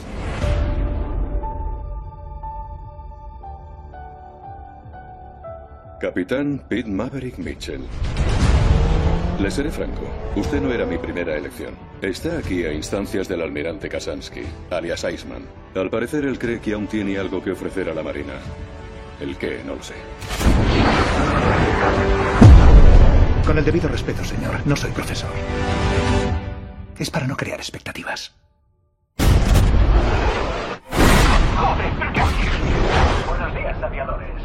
Capitán 6.01 6.65
Pete 6.67 6.89
Maverick 6.89 7.37
Mitchell. 7.37 7.87
Le 9.43 9.51
seré 9.51 9.71
franco, 9.71 10.03
usted 10.37 10.61
no 10.61 10.71
era 10.71 10.85
mi 10.85 10.97
primera 10.97 11.35
elección. 11.35 11.75
Está 12.01 12.37
aquí 12.37 12.63
a 12.63 12.71
instancias 12.71 13.27
del 13.27 13.41
almirante 13.41 13.89
Kasansky, 13.89 14.43
alias 14.71 15.03
Iceman. 15.03 15.43
Al 15.75 15.89
parecer 15.89 16.23
él 16.23 16.39
cree 16.39 16.61
que 16.61 16.71
aún 16.71 16.87
tiene 16.87 17.17
algo 17.17 17.43
que 17.43 17.51
ofrecer 17.51 17.89
a 17.89 17.93
la 17.93 18.01
Marina. 18.03 18.35
El 19.19 19.35
qué, 19.35 19.61
no 19.65 19.75
lo 19.75 19.83
sé. 19.83 19.95
Con 23.45 23.57
el 23.57 23.65
debido 23.65 23.89
respeto, 23.89 24.23
señor, 24.23 24.65
no 24.65 24.77
soy 24.77 24.91
profesor. 24.91 25.31
Es 26.97 27.11
para 27.11 27.27
no 27.27 27.35
crear 27.35 27.59
expectativas. 27.59 28.33
Buenos 33.27 33.53
días, 33.53 33.83
aviadores. 33.83 34.41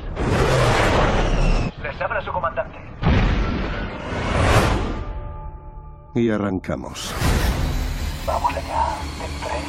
Les 1.84 2.00
habla 2.00 2.20
su 2.20 2.32
comandante. 2.32 2.87
Y 6.18 6.30
arrancamos. 6.30 7.14
Vamos 8.26 8.50
allá. 8.50 8.96
En 9.24 9.30
tres, 9.40 9.62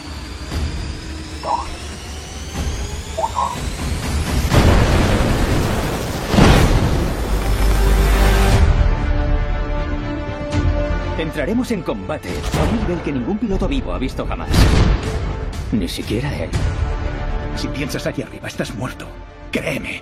dos, 1.43 1.67
uno. 3.17 3.51
Entraremos 11.19 11.69
en 11.69 11.83
combate 11.83 12.29
a 12.29 12.63
un 12.63 12.79
nivel 12.79 12.99
que 13.03 13.11
ningún 13.11 13.37
piloto 13.37 13.67
vivo 13.67 13.93
ha 13.93 13.99
visto 13.99 14.25
jamás. 14.25 14.49
Ni 15.71 15.87
siquiera 15.87 16.35
él. 16.35 16.49
Si 17.57 17.67
piensas 17.67 18.07
allí 18.07 18.23
arriba, 18.23 18.47
estás 18.47 18.73
muerto. 18.73 19.05
Créeme. 19.51 20.01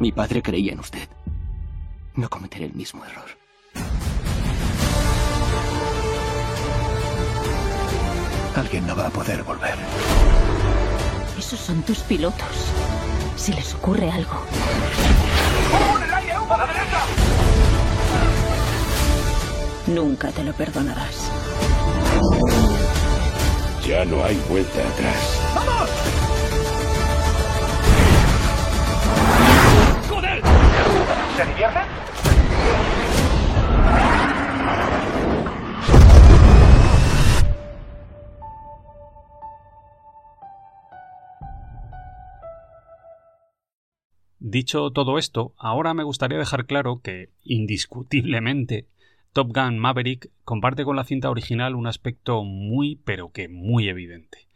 Mi 0.00 0.12
padre 0.12 0.40
creía 0.40 0.72
en 0.72 0.80
usted. 0.80 1.06
No 2.14 2.30
cometeré 2.30 2.64
el 2.64 2.72
mismo 2.72 3.04
error. 3.04 3.26
Alguien 8.56 8.86
no 8.86 8.96
va 8.96 9.08
a 9.08 9.10
poder 9.10 9.42
volver. 9.42 9.74
Esos 11.38 11.60
son 11.60 11.82
tus 11.82 11.98
pilotos. 11.98 12.72
Si 13.36 13.52
les 13.52 13.74
ocurre 13.74 14.10
algo. 14.10 14.42
Nunca 19.86 20.32
te 20.32 20.44
lo 20.44 20.54
perdonarás. 20.54 21.30
Ya 23.86 24.06
no 24.06 24.24
hay 24.24 24.42
vuelta 24.48 24.80
atrás. 24.80 26.19
¿Se? 31.36 31.44
Dicho 44.42 44.90
todo 44.90 45.18
esto, 45.18 45.54
ahora 45.58 45.94
me 45.94 46.02
gustaría 46.02 46.38
dejar 46.38 46.66
claro 46.66 47.00
que, 47.02 47.28
indiscutiblemente, 47.44 48.88
Top 49.32 49.52
Gun 49.54 49.78
Maverick 49.78 50.30
comparte 50.44 50.84
con 50.84 50.96
la 50.96 51.04
cinta 51.04 51.30
original 51.30 51.76
un 51.76 51.86
aspecto 51.86 52.42
muy, 52.42 52.96
pero 53.04 53.30
que 53.30 53.48
muy 53.48 53.88
evidente. 53.88 54.48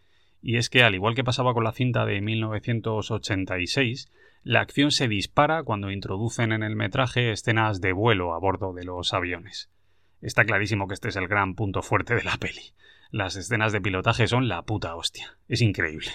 Y 0.42 0.56
es 0.56 0.68
que, 0.68 0.82
al 0.82 0.96
igual 0.96 1.14
que 1.14 1.22
pasaba 1.22 1.54
con 1.54 1.62
la 1.62 1.72
cinta 1.72 2.04
de 2.06 2.20
1986, 2.20 4.10
la 4.44 4.60
acción 4.60 4.90
se 4.90 5.08
dispara 5.08 5.62
cuando 5.62 5.90
introducen 5.90 6.52
en 6.52 6.62
el 6.62 6.76
metraje 6.76 7.32
escenas 7.32 7.80
de 7.80 7.94
vuelo 7.94 8.34
a 8.34 8.38
bordo 8.38 8.74
de 8.74 8.84
los 8.84 9.14
aviones. 9.14 9.70
Está 10.20 10.44
clarísimo 10.44 10.86
que 10.86 10.92
este 10.92 11.08
es 11.08 11.16
el 11.16 11.28
gran 11.28 11.54
punto 11.54 11.80
fuerte 11.80 12.14
de 12.14 12.24
la 12.24 12.36
peli. 12.36 12.74
Las 13.10 13.36
escenas 13.36 13.72
de 13.72 13.80
pilotaje 13.80 14.26
son 14.26 14.48
la 14.48 14.60
puta 14.60 14.96
hostia. 14.96 15.38
Es 15.48 15.62
increíble. 15.62 16.10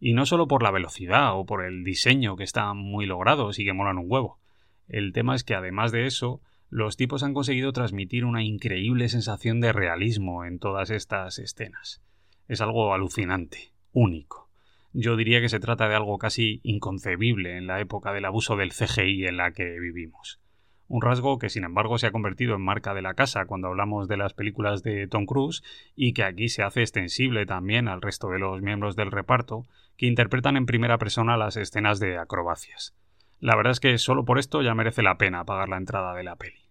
Y 0.00 0.14
no 0.14 0.24
solo 0.24 0.48
por 0.48 0.62
la 0.62 0.70
velocidad 0.70 1.38
o 1.38 1.44
por 1.44 1.66
el 1.66 1.84
diseño 1.84 2.36
que 2.36 2.44
están 2.44 2.78
muy 2.78 3.04
logrados 3.04 3.58
y 3.58 3.66
que 3.66 3.74
molan 3.74 3.98
un 3.98 4.06
huevo. 4.08 4.40
El 4.88 5.12
tema 5.12 5.34
es 5.34 5.44
que 5.44 5.54
además 5.54 5.92
de 5.92 6.06
eso, 6.06 6.40
los 6.70 6.96
tipos 6.96 7.22
han 7.22 7.34
conseguido 7.34 7.74
transmitir 7.74 8.24
una 8.24 8.42
increíble 8.42 9.10
sensación 9.10 9.60
de 9.60 9.74
realismo 9.74 10.46
en 10.46 10.60
todas 10.60 10.88
estas 10.88 11.38
escenas. 11.38 12.02
Es 12.48 12.62
algo 12.62 12.94
alucinante, 12.94 13.74
único. 13.92 14.45
Yo 14.98 15.14
diría 15.14 15.42
que 15.42 15.50
se 15.50 15.60
trata 15.60 15.90
de 15.90 15.94
algo 15.94 16.16
casi 16.16 16.60
inconcebible 16.62 17.58
en 17.58 17.66
la 17.66 17.80
época 17.80 18.14
del 18.14 18.24
abuso 18.24 18.56
del 18.56 18.72
CGI 18.72 19.26
en 19.26 19.36
la 19.36 19.52
que 19.52 19.78
vivimos. 19.78 20.40
Un 20.88 21.02
rasgo 21.02 21.38
que 21.38 21.50
sin 21.50 21.64
embargo 21.64 21.98
se 21.98 22.06
ha 22.06 22.12
convertido 22.12 22.54
en 22.54 22.62
marca 22.62 22.94
de 22.94 23.02
la 23.02 23.12
casa 23.12 23.44
cuando 23.44 23.68
hablamos 23.68 24.08
de 24.08 24.16
las 24.16 24.32
películas 24.32 24.82
de 24.82 25.06
Tom 25.06 25.26
Cruise 25.26 25.62
y 25.94 26.14
que 26.14 26.24
aquí 26.24 26.48
se 26.48 26.62
hace 26.62 26.80
extensible 26.80 27.44
también 27.44 27.88
al 27.88 28.00
resto 28.00 28.30
de 28.30 28.38
los 28.38 28.62
miembros 28.62 28.96
del 28.96 29.10
reparto 29.10 29.66
que 29.98 30.06
interpretan 30.06 30.56
en 30.56 30.64
primera 30.64 30.96
persona 30.96 31.36
las 31.36 31.58
escenas 31.58 32.00
de 32.00 32.16
acrobacias. 32.16 32.96
La 33.38 33.54
verdad 33.54 33.72
es 33.72 33.80
que 33.80 33.98
solo 33.98 34.24
por 34.24 34.38
esto 34.38 34.62
ya 34.62 34.74
merece 34.74 35.02
la 35.02 35.18
pena 35.18 35.44
pagar 35.44 35.68
la 35.68 35.76
entrada 35.76 36.14
de 36.14 36.24
la 36.24 36.36
peli. 36.36 36.65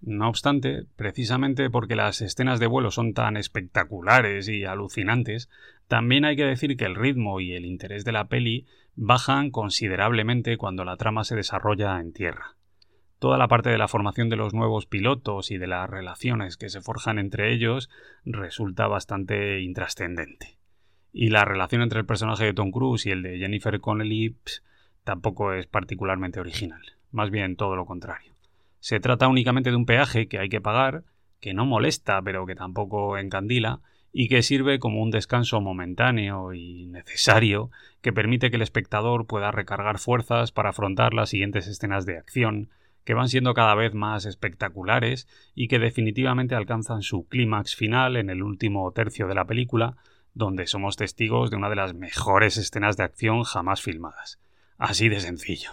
No 0.00 0.28
obstante, 0.28 0.84
precisamente 0.96 1.70
porque 1.70 1.96
las 1.96 2.20
escenas 2.20 2.60
de 2.60 2.66
vuelo 2.66 2.90
son 2.90 3.14
tan 3.14 3.36
espectaculares 3.36 4.48
y 4.48 4.64
alucinantes, 4.64 5.48
también 5.88 6.24
hay 6.24 6.36
que 6.36 6.44
decir 6.44 6.76
que 6.76 6.84
el 6.84 6.94
ritmo 6.94 7.40
y 7.40 7.54
el 7.54 7.64
interés 7.64 8.04
de 8.04 8.12
la 8.12 8.28
peli 8.28 8.66
bajan 8.94 9.50
considerablemente 9.50 10.56
cuando 10.56 10.84
la 10.84 10.96
trama 10.96 11.24
se 11.24 11.36
desarrolla 11.36 11.98
en 12.00 12.12
tierra. 12.12 12.56
Toda 13.18 13.38
la 13.38 13.48
parte 13.48 13.70
de 13.70 13.78
la 13.78 13.88
formación 13.88 14.28
de 14.28 14.36
los 14.36 14.52
nuevos 14.52 14.84
pilotos 14.84 15.50
y 15.50 15.56
de 15.56 15.66
las 15.66 15.88
relaciones 15.88 16.56
que 16.56 16.68
se 16.68 16.82
forjan 16.82 17.18
entre 17.18 17.52
ellos 17.52 17.88
resulta 18.24 18.88
bastante 18.88 19.62
intrascendente. 19.62 20.58
Y 21.12 21.30
la 21.30 21.46
relación 21.46 21.80
entre 21.80 22.00
el 22.00 22.06
personaje 22.06 22.44
de 22.44 22.52
Tom 22.52 22.70
Cruise 22.70 23.06
y 23.06 23.10
el 23.10 23.22
de 23.22 23.38
Jennifer 23.38 23.80
Connelly 23.80 24.36
tampoco 25.02 25.54
es 25.54 25.66
particularmente 25.66 26.40
original, 26.40 26.82
más 27.10 27.30
bien 27.30 27.56
todo 27.56 27.74
lo 27.74 27.86
contrario. 27.86 28.35
Se 28.86 29.00
trata 29.00 29.26
únicamente 29.26 29.70
de 29.70 29.76
un 29.76 29.84
peaje 29.84 30.28
que 30.28 30.38
hay 30.38 30.48
que 30.48 30.60
pagar, 30.60 31.02
que 31.40 31.54
no 31.54 31.66
molesta 31.66 32.22
pero 32.22 32.46
que 32.46 32.54
tampoco 32.54 33.18
encandila, 33.18 33.80
y 34.12 34.28
que 34.28 34.44
sirve 34.44 34.78
como 34.78 35.02
un 35.02 35.10
descanso 35.10 35.60
momentáneo 35.60 36.54
y 36.54 36.86
necesario 36.86 37.72
que 38.00 38.12
permite 38.12 38.48
que 38.48 38.54
el 38.54 38.62
espectador 38.62 39.26
pueda 39.26 39.50
recargar 39.50 39.98
fuerzas 39.98 40.52
para 40.52 40.68
afrontar 40.70 41.14
las 41.14 41.30
siguientes 41.30 41.66
escenas 41.66 42.06
de 42.06 42.16
acción, 42.16 42.70
que 43.02 43.14
van 43.14 43.28
siendo 43.28 43.54
cada 43.54 43.74
vez 43.74 43.92
más 43.92 44.24
espectaculares 44.24 45.26
y 45.56 45.66
que 45.66 45.80
definitivamente 45.80 46.54
alcanzan 46.54 47.02
su 47.02 47.26
clímax 47.26 47.74
final 47.74 48.14
en 48.16 48.30
el 48.30 48.40
último 48.40 48.92
tercio 48.92 49.26
de 49.26 49.34
la 49.34 49.46
película, 49.46 49.96
donde 50.32 50.68
somos 50.68 50.96
testigos 50.96 51.50
de 51.50 51.56
una 51.56 51.70
de 51.70 51.74
las 51.74 51.92
mejores 51.92 52.56
escenas 52.56 52.96
de 52.96 53.02
acción 53.02 53.42
jamás 53.42 53.82
filmadas. 53.82 54.38
Así 54.78 55.08
de 55.08 55.18
sencillo. 55.18 55.72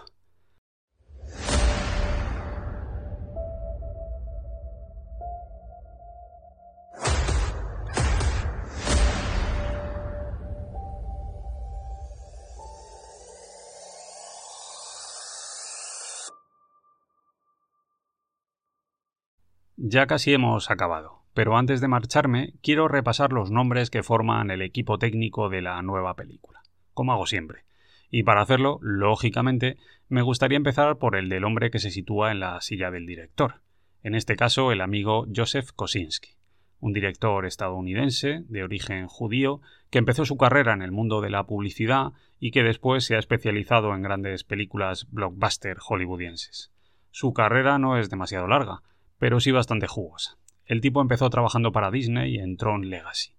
Ya 19.85 20.07
casi 20.07 20.33
hemos 20.33 20.71
acabado, 20.71 21.23
pero 21.33 21.57
antes 21.57 21.81
de 21.81 21.89
marcharme 21.89 22.53
quiero 22.63 22.87
repasar 22.87 23.33
los 23.33 23.51
nombres 23.51 23.89
que 23.89 24.01
forman 24.01 24.49
el 24.49 24.61
equipo 24.61 24.97
técnico 24.97 25.49
de 25.49 25.61
la 25.61 25.81
nueva 25.81 26.13
película, 26.13 26.61
como 26.93 27.11
hago 27.11 27.25
siempre. 27.25 27.65
Y 28.09 28.23
para 28.23 28.39
hacerlo, 28.39 28.79
lógicamente, 28.81 29.75
me 30.07 30.21
gustaría 30.21 30.55
empezar 30.55 30.99
por 30.99 31.17
el 31.17 31.27
del 31.27 31.43
hombre 31.43 31.69
que 31.69 31.79
se 31.79 31.89
sitúa 31.89 32.31
en 32.31 32.39
la 32.39 32.61
silla 32.61 32.91
del 32.91 33.05
director, 33.05 33.55
en 34.03 34.15
este 34.15 34.37
caso 34.37 34.71
el 34.71 34.79
amigo 34.79 35.27
Joseph 35.35 35.71
Kosinski, 35.75 36.37
un 36.79 36.93
director 36.93 37.45
estadounidense 37.45 38.45
de 38.47 38.63
origen 38.63 39.07
judío 39.07 39.59
que 39.89 39.97
empezó 39.97 40.23
su 40.23 40.37
carrera 40.37 40.71
en 40.71 40.81
el 40.81 40.93
mundo 40.93 41.19
de 41.19 41.29
la 41.29 41.43
publicidad 41.43 42.13
y 42.39 42.51
que 42.51 42.63
después 42.63 43.03
se 43.03 43.17
ha 43.17 43.19
especializado 43.19 43.93
en 43.93 44.01
grandes 44.01 44.45
películas 44.45 45.07
blockbuster 45.11 45.75
hollywoodienses. 45.81 46.71
Su 47.11 47.33
carrera 47.33 47.79
no 47.79 47.97
es 47.97 48.09
demasiado 48.09 48.47
larga, 48.47 48.81
pero 49.23 49.39
sí 49.39 49.51
bastante 49.51 49.87
jugosa. 49.87 50.37
El 50.65 50.81
tipo 50.81 51.01
empezó 51.01 51.29
trabajando 51.29 51.71
para 51.71 51.91
Disney 51.91 52.39
en 52.39 52.57
Tron 52.57 52.89
Legacy. 52.89 53.31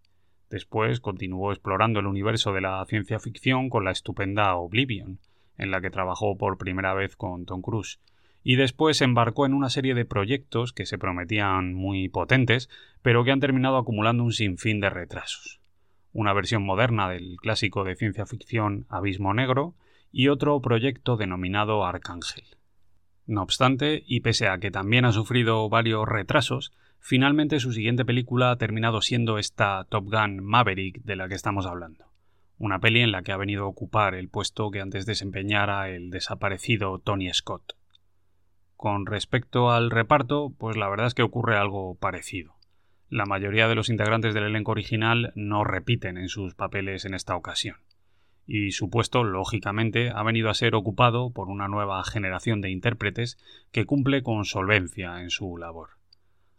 Después 0.48 0.98
continuó 0.98 1.52
explorando 1.52 2.00
el 2.00 2.06
universo 2.06 2.54
de 2.54 2.62
la 2.62 2.82
ciencia 2.86 3.18
ficción 3.18 3.68
con 3.68 3.84
la 3.84 3.90
estupenda 3.90 4.54
Oblivion, 4.54 5.18
en 5.58 5.70
la 5.70 5.82
que 5.82 5.90
trabajó 5.90 6.38
por 6.38 6.56
primera 6.56 6.94
vez 6.94 7.16
con 7.16 7.44
Tom 7.44 7.60
Cruise, 7.60 8.00
y 8.42 8.56
después 8.56 9.02
embarcó 9.02 9.44
en 9.44 9.52
una 9.52 9.68
serie 9.68 9.92
de 9.92 10.06
proyectos 10.06 10.72
que 10.72 10.86
se 10.86 10.96
prometían 10.96 11.74
muy 11.74 12.08
potentes, 12.08 12.70
pero 13.02 13.22
que 13.22 13.32
han 13.32 13.40
terminado 13.40 13.76
acumulando 13.76 14.24
un 14.24 14.32
sinfín 14.32 14.80
de 14.80 14.88
retrasos. 14.88 15.60
Una 16.14 16.32
versión 16.32 16.64
moderna 16.64 17.10
del 17.10 17.36
clásico 17.36 17.84
de 17.84 17.94
ciencia 17.94 18.24
ficción 18.24 18.86
Abismo 18.88 19.34
Negro 19.34 19.74
y 20.10 20.28
otro 20.28 20.58
proyecto 20.62 21.18
denominado 21.18 21.84
Arcángel. 21.84 22.44
No 23.26 23.42
obstante, 23.42 24.02
y 24.06 24.20
pese 24.20 24.48
a 24.48 24.58
que 24.58 24.70
también 24.70 25.06
ha 25.06 25.12
sufrido 25.12 25.68
varios 25.68 26.06
retrasos, 26.06 26.72
finalmente 27.00 27.58
su 27.58 27.72
siguiente 27.72 28.04
película 28.04 28.50
ha 28.50 28.56
terminado 28.56 29.00
siendo 29.00 29.38
esta 29.38 29.84
Top 29.88 30.04
Gun 30.04 30.44
Maverick 30.44 31.02
de 31.02 31.16
la 31.16 31.28
que 31.28 31.34
estamos 31.34 31.66
hablando. 31.66 32.04
una 32.56 32.78
peli 32.78 33.00
en 33.00 33.12
la 33.12 33.22
que 33.22 33.32
ha 33.32 33.36
venido 33.36 33.64
a 33.64 33.68
ocupar 33.68 34.14
el 34.14 34.28
puesto 34.28 34.70
que 34.70 34.80
antes 34.80 35.06
desempeñara 35.06 35.90
el 35.90 36.10
desaparecido 36.10 36.98
Tony 36.98 37.32
Scott. 37.32 37.74
Con 38.76 39.06
respecto 39.06 39.70
al 39.70 39.90
reparto, 39.90 40.52
pues 40.56 40.76
la 40.76 40.88
verdad 40.88 41.06
es 41.06 41.14
que 41.14 41.22
ocurre 41.22 41.56
algo 41.56 41.96
parecido. 41.96 42.54
La 43.08 43.26
mayoría 43.26 43.68
de 43.68 43.74
los 43.74 43.88
integrantes 43.88 44.34
del 44.34 44.44
elenco 44.44 44.72
original 44.72 45.32
no 45.34 45.64
repiten 45.64 46.16
en 46.16 46.28
sus 46.28 46.54
papeles 46.54 47.04
en 47.04 47.14
esta 47.14 47.36
ocasión. 47.36 47.76
Y 48.46 48.72
su 48.72 48.90
puesto, 48.90 49.24
lógicamente, 49.24 50.10
ha 50.10 50.22
venido 50.22 50.50
a 50.50 50.54
ser 50.54 50.74
ocupado 50.74 51.30
por 51.30 51.48
una 51.48 51.68
nueva 51.68 52.02
generación 52.04 52.60
de 52.60 52.70
intérpretes 52.70 53.38
que 53.72 53.86
cumple 53.86 54.22
con 54.22 54.44
solvencia 54.44 55.20
en 55.22 55.30
su 55.30 55.56
labor. 55.56 55.90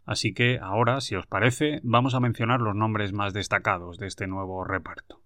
Así 0.04 0.32
que 0.32 0.58
ahora, 0.60 1.00
si 1.00 1.16
os 1.16 1.26
parece, 1.26 1.80
vamos 1.82 2.14
a 2.14 2.20
mencionar 2.20 2.60
los 2.60 2.74
nombres 2.74 3.12
más 3.12 3.32
destacados 3.32 3.98
de 3.98 4.06
este 4.06 4.26
nuevo 4.26 4.64
reparto. 4.64 5.20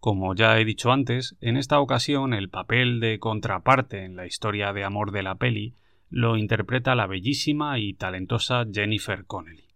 Como 0.00 0.34
ya 0.34 0.58
he 0.58 0.64
dicho 0.64 0.90
antes, 0.90 1.36
en 1.42 1.58
esta 1.58 1.78
ocasión 1.78 2.32
el 2.32 2.48
papel 2.48 3.00
de 3.00 3.18
contraparte 3.18 4.04
en 4.04 4.16
la 4.16 4.26
historia 4.26 4.72
de 4.72 4.84
amor 4.84 5.12
de 5.12 5.22
la 5.22 5.34
peli 5.34 5.74
lo 6.08 6.36
interpreta 6.36 6.94
la 6.94 7.06
bellísima 7.06 7.78
y 7.78 7.94
talentosa 7.94 8.64
Jennifer 8.72 9.26
Connelly, 9.26 9.69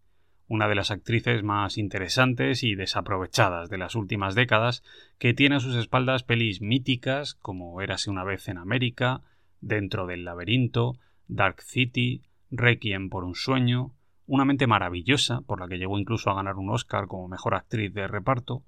una 0.54 0.68
de 0.68 0.76
las 0.76 0.92
actrices 0.92 1.42
más 1.42 1.78
interesantes 1.78 2.62
y 2.62 2.76
desaprovechadas 2.76 3.68
de 3.68 3.78
las 3.78 3.96
últimas 3.96 4.36
décadas, 4.36 4.84
que 5.18 5.34
tiene 5.34 5.56
a 5.56 5.60
sus 5.60 5.74
espaldas 5.74 6.22
pelis 6.22 6.60
míticas 6.60 7.34
como 7.34 7.82
Érase 7.82 8.08
una 8.08 8.24
vez 8.24 8.48
en 8.48 8.58
América, 8.58 9.22
Dentro 9.60 10.06
del 10.06 10.24
laberinto, 10.24 10.98
Dark 11.26 11.62
City, 11.62 12.22
Requiem 12.50 13.08
por 13.08 13.24
un 13.24 13.34
sueño, 13.34 13.94
una 14.26 14.44
mente 14.44 14.66
maravillosa, 14.66 15.40
por 15.40 15.58
la 15.58 15.68
que 15.68 15.78
llegó 15.78 15.98
incluso 15.98 16.30
a 16.30 16.34
ganar 16.34 16.56
un 16.56 16.70
Oscar 16.70 17.08
como 17.08 17.28
mejor 17.28 17.54
actriz 17.54 17.92
de 17.92 18.06
reparto, 18.06 18.62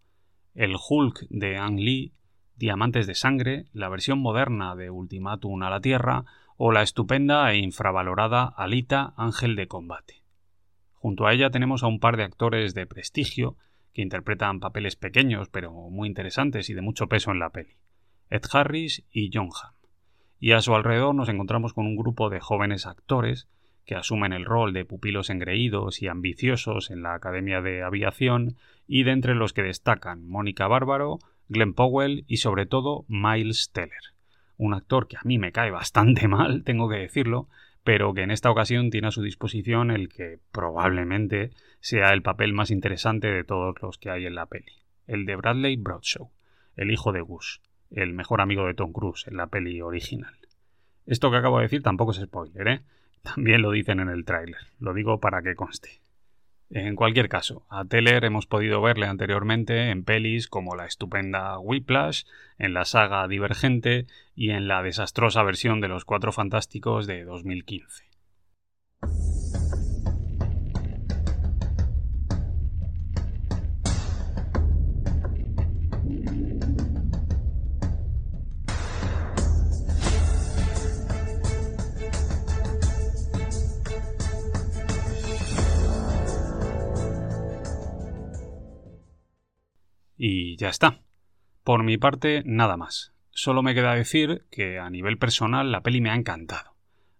el 0.54 0.74
Hulk 0.76 1.26
de 1.28 1.58
Ang 1.58 1.78
Lee, 1.78 2.14
Diamantes 2.56 3.06
de 3.06 3.14
Sangre, 3.14 3.66
la 3.72 3.90
versión 3.90 4.18
moderna 4.18 4.74
de 4.74 4.90
Ultimátum 4.90 5.62
a 5.62 5.70
la 5.70 5.80
Tierra 5.80 6.24
o 6.56 6.72
la 6.72 6.82
estupenda 6.82 7.52
e 7.52 7.58
infravalorada 7.58 8.46
Alita 8.46 9.12
Ángel 9.16 9.54
de 9.54 9.68
Combate. 9.68 10.25
Junto 10.96 11.26
a 11.26 11.32
ella 11.32 11.50
tenemos 11.50 11.82
a 11.82 11.86
un 11.86 12.00
par 12.00 12.16
de 12.16 12.24
actores 12.24 12.74
de 12.74 12.86
prestigio 12.86 13.56
que 13.92 14.02
interpretan 14.02 14.60
papeles 14.60 14.96
pequeños 14.96 15.48
pero 15.48 15.72
muy 15.72 16.08
interesantes 16.08 16.68
y 16.68 16.74
de 16.74 16.82
mucho 16.82 17.06
peso 17.06 17.30
en 17.30 17.38
la 17.38 17.50
peli, 17.50 17.76
Ed 18.30 18.42
Harris 18.52 19.04
y 19.10 19.30
John 19.32 19.48
Hamm. 19.48 19.74
Y 20.38 20.52
a 20.52 20.60
su 20.60 20.74
alrededor 20.74 21.14
nos 21.14 21.28
encontramos 21.28 21.72
con 21.72 21.86
un 21.86 21.96
grupo 21.96 22.28
de 22.28 22.40
jóvenes 22.40 22.86
actores 22.86 23.48
que 23.86 23.94
asumen 23.94 24.32
el 24.32 24.44
rol 24.44 24.72
de 24.72 24.84
pupilos 24.84 25.30
engreídos 25.30 26.02
y 26.02 26.08
ambiciosos 26.08 26.90
en 26.90 27.02
la 27.02 27.14
Academia 27.14 27.62
de 27.62 27.82
Aviación, 27.82 28.56
y 28.86 29.04
de 29.04 29.12
entre 29.12 29.34
los 29.34 29.52
que 29.52 29.62
destacan 29.62 30.28
Mónica 30.28 30.66
Bárbaro, 30.66 31.18
Glenn 31.48 31.72
Powell 31.72 32.24
y 32.26 32.38
sobre 32.38 32.66
todo 32.66 33.04
Miles 33.08 33.70
Teller, 33.72 34.12
un 34.56 34.74
actor 34.74 35.06
que 35.06 35.16
a 35.16 35.22
mí 35.24 35.38
me 35.38 35.52
cae 35.52 35.70
bastante 35.70 36.28
mal, 36.28 36.64
tengo 36.64 36.88
que 36.88 36.96
decirlo, 36.96 37.48
pero 37.86 38.12
que 38.14 38.22
en 38.22 38.32
esta 38.32 38.50
ocasión 38.50 38.90
tiene 38.90 39.06
a 39.06 39.12
su 39.12 39.22
disposición 39.22 39.92
el 39.92 40.08
que 40.08 40.40
probablemente 40.50 41.52
sea 41.78 42.12
el 42.12 42.20
papel 42.20 42.52
más 42.52 42.72
interesante 42.72 43.28
de 43.28 43.44
todos 43.44 43.76
los 43.80 43.96
que 43.96 44.10
hay 44.10 44.26
en 44.26 44.34
la 44.34 44.46
peli, 44.46 44.72
el 45.06 45.24
de 45.24 45.36
Bradley 45.36 45.76
Broadshow, 45.76 46.32
el 46.74 46.90
hijo 46.90 47.12
de 47.12 47.20
Gus, 47.20 47.62
el 47.92 48.12
mejor 48.12 48.40
amigo 48.40 48.66
de 48.66 48.74
Tom 48.74 48.92
Cruise 48.92 49.28
en 49.28 49.36
la 49.36 49.46
peli 49.46 49.80
original. 49.82 50.34
Esto 51.06 51.30
que 51.30 51.36
acabo 51.36 51.58
de 51.58 51.66
decir 51.66 51.84
tampoco 51.84 52.10
es 52.10 52.16
spoiler, 52.16 52.66
¿eh? 52.66 52.80
También 53.22 53.62
lo 53.62 53.70
dicen 53.70 54.00
en 54.00 54.08
el 54.08 54.24
tráiler, 54.24 54.72
lo 54.80 54.92
digo 54.92 55.20
para 55.20 55.40
que 55.42 55.54
conste. 55.54 56.00
En 56.70 56.96
cualquier 56.96 57.28
caso, 57.28 57.64
a 57.68 57.84
Teller 57.84 58.24
hemos 58.24 58.46
podido 58.46 58.82
verle 58.82 59.06
anteriormente 59.06 59.90
en 59.90 60.02
pelis 60.02 60.48
como 60.48 60.74
la 60.74 60.86
estupenda 60.86 61.58
Whiplash, 61.58 62.24
en 62.58 62.74
la 62.74 62.84
saga 62.84 63.28
Divergente 63.28 64.06
y 64.34 64.50
en 64.50 64.66
la 64.66 64.82
desastrosa 64.82 65.44
versión 65.44 65.80
de 65.80 65.88
Los 65.88 66.04
Cuatro 66.04 66.32
Fantásticos 66.32 67.06
de 67.06 67.24
2015. 67.24 68.15
Y 90.16 90.56
ya 90.56 90.68
está. 90.68 91.00
Por 91.62 91.82
mi 91.82 91.98
parte, 91.98 92.42
nada 92.46 92.76
más. 92.76 93.12
Solo 93.30 93.62
me 93.62 93.74
queda 93.74 93.94
decir 93.94 94.46
que 94.50 94.78
a 94.78 94.88
nivel 94.88 95.18
personal 95.18 95.70
la 95.70 95.82
peli 95.82 96.00
me 96.00 96.10
ha 96.10 96.14
encantado. 96.14 96.74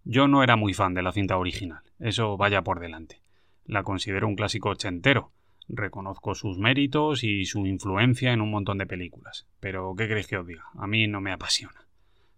Yo 0.04 0.28
no 0.28 0.42
era 0.42 0.56
muy 0.56 0.72
fan 0.72 0.94
de 0.94 1.02
la 1.02 1.12
cinta 1.12 1.36
original, 1.36 1.82
eso 1.98 2.36
vaya 2.36 2.62
por 2.62 2.80
delante. 2.80 3.20
La 3.64 3.82
considero 3.82 4.28
un 4.28 4.36
clásico 4.36 4.70
ochentero. 4.70 5.32
Reconozco 5.68 6.36
sus 6.36 6.58
méritos 6.58 7.24
y 7.24 7.44
su 7.44 7.66
influencia 7.66 8.32
en 8.32 8.40
un 8.40 8.52
montón 8.52 8.78
de 8.78 8.86
películas. 8.86 9.48
Pero, 9.58 9.94
¿qué 9.96 10.06
queréis 10.06 10.28
que 10.28 10.38
os 10.38 10.46
diga? 10.46 10.64
A 10.78 10.86
mí 10.86 11.08
no 11.08 11.20
me 11.20 11.32
apasiona. 11.32 11.88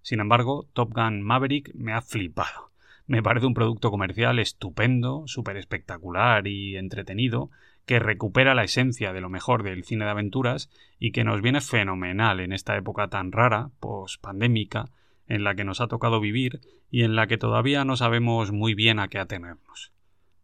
Sin 0.00 0.20
embargo, 0.20 0.66
Top 0.72 0.94
Gun 0.94 1.20
Maverick 1.20 1.74
me 1.74 1.92
ha 1.92 2.00
flipado. 2.00 2.72
Me 3.06 3.22
parece 3.22 3.46
un 3.46 3.54
producto 3.54 3.90
comercial 3.90 4.38
estupendo, 4.38 5.24
súper 5.26 5.58
espectacular 5.58 6.46
y 6.46 6.76
entretenido, 6.76 7.50
que 7.88 7.98
recupera 7.98 8.54
la 8.54 8.64
esencia 8.64 9.14
de 9.14 9.22
lo 9.22 9.30
mejor 9.30 9.62
del 9.62 9.82
cine 9.82 10.04
de 10.04 10.10
aventuras 10.10 10.70
y 10.98 11.10
que 11.10 11.24
nos 11.24 11.40
viene 11.40 11.62
fenomenal 11.62 12.38
en 12.38 12.52
esta 12.52 12.76
época 12.76 13.08
tan 13.08 13.32
rara, 13.32 13.70
post-pandémica, 13.80 14.90
en 15.26 15.42
la 15.42 15.54
que 15.54 15.64
nos 15.64 15.80
ha 15.80 15.88
tocado 15.88 16.20
vivir 16.20 16.60
y 16.90 17.04
en 17.04 17.16
la 17.16 17.26
que 17.26 17.38
todavía 17.38 17.86
no 17.86 17.96
sabemos 17.96 18.52
muy 18.52 18.74
bien 18.74 18.98
a 18.98 19.08
qué 19.08 19.18
atenernos. 19.18 19.94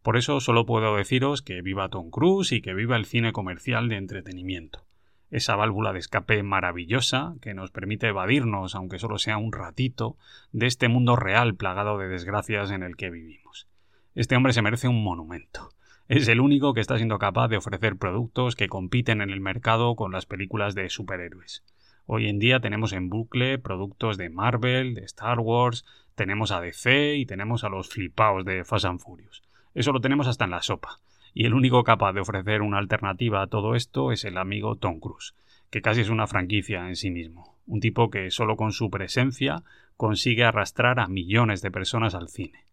Por 0.03 0.17
eso 0.17 0.41
solo 0.41 0.65
puedo 0.65 0.97
deciros 0.97 1.43
que 1.43 1.61
viva 1.61 1.91
Tom 1.91 2.11
Cruise 2.11 2.51
y 2.51 2.63
que 2.63 2.73
viva 2.73 2.97
el 2.97 3.05
cine 3.05 3.33
comercial 3.33 3.91
de 3.91 3.97
entretenimiento. 3.97 4.87
Esa 5.31 5.55
válvula 5.55 5.93
de 5.93 5.99
escape 5.99 6.43
maravillosa 6.43 7.35
que 7.43 7.53
nos 7.53 7.71
permite 7.71 8.09
evadirnos, 8.09 8.75
aunque 8.75 8.99
solo 8.99 9.19
sea 9.19 9.37
un 9.37 9.53
ratito, 9.53 10.17
de 10.53 10.65
este 10.65 10.89
mundo 10.89 11.15
real 11.15 11.57
plagado 11.57 11.99
de 11.99 12.09
desgracias 12.09 12.71
en 12.71 12.83
el 12.83 12.97
que 12.97 13.11
vivimos. 13.11 13.69
Este 14.15 14.35
hombre 14.35 14.55
se 14.55 14.63
merece 14.63 14.89
un 14.89 15.05
monumento 15.05 15.75
es 16.09 16.29
el 16.29 16.41
único 16.41 16.75
que 16.75 16.81
está 16.81 16.97
siendo 16.99 17.19
capaz 17.19 17.49
de 17.49 17.57
ofrecer 17.57 17.97
productos 17.97 18.57
que 18.57 18.69
compiten 18.69 19.23
en 19.23 19.31
el 19.31 19.41
mercado 19.41 19.97
con 19.97 20.13
las 20.13 20.27
películas 20.27 20.75
de 20.75 20.91
superhéroes. 20.91 21.65
Hoy 22.05 22.29
en 22.29 22.39
día 22.39 22.61
tenemos 22.61 22.93
en 22.93 23.09
bucle 23.09 23.59
productos 23.59 24.19
de 24.19 24.29
Marvel, 24.29 24.95
de 24.95 25.05
Star 25.05 25.41
Wars, 25.41 25.87
tenemos 26.15 26.53
a 26.53 26.61
DC 26.61 27.17
y 27.17 27.25
tenemos 27.25 27.65
a 27.65 27.71
los 27.71 27.89
flipaos 27.89 28.45
de 28.45 28.65
Fast 28.65 28.85
and 28.85 29.01
Furious. 29.01 29.43
Eso 29.75 29.93
lo 29.93 30.01
tenemos 30.01 30.27
hasta 30.27 30.45
en 30.45 30.51
la 30.51 30.61
sopa. 30.61 31.01
Y 31.33 31.47
el 31.47 31.55
único 31.55 31.83
capaz 31.83 32.13
de 32.13 32.21
ofrecer 32.21 32.61
una 32.61 32.79
alternativa 32.79 33.41
a 33.41 33.47
todo 33.47 33.75
esto 33.75 34.13
es 34.13 34.25
el 34.25 34.37
amigo 34.37 34.77
Tom 34.77 35.01
Cruise, 35.01 35.35
que 35.71 35.81
casi 35.81 36.03
es 36.03 36.11
una 36.11 36.27
franquicia 36.27 36.87
en 36.87 36.97
sí 36.97 37.11
mismo. 37.11 37.57
Un 37.67 37.81
tipo 37.81 38.11
que 38.11 38.31
solo 38.31 38.57
con 38.57 38.73
su 38.73 38.91
presencia 38.91 39.63
consigue 39.97 40.45
arrastrar 40.45 41.01
a 41.01 41.09
millones 41.09 41.63
de 41.63 41.71
personas 41.71 42.15
al 42.15 42.29
cine. 42.29 42.67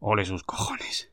Ole 0.00 0.24
sus 0.24 0.42
cojones. 0.42 1.12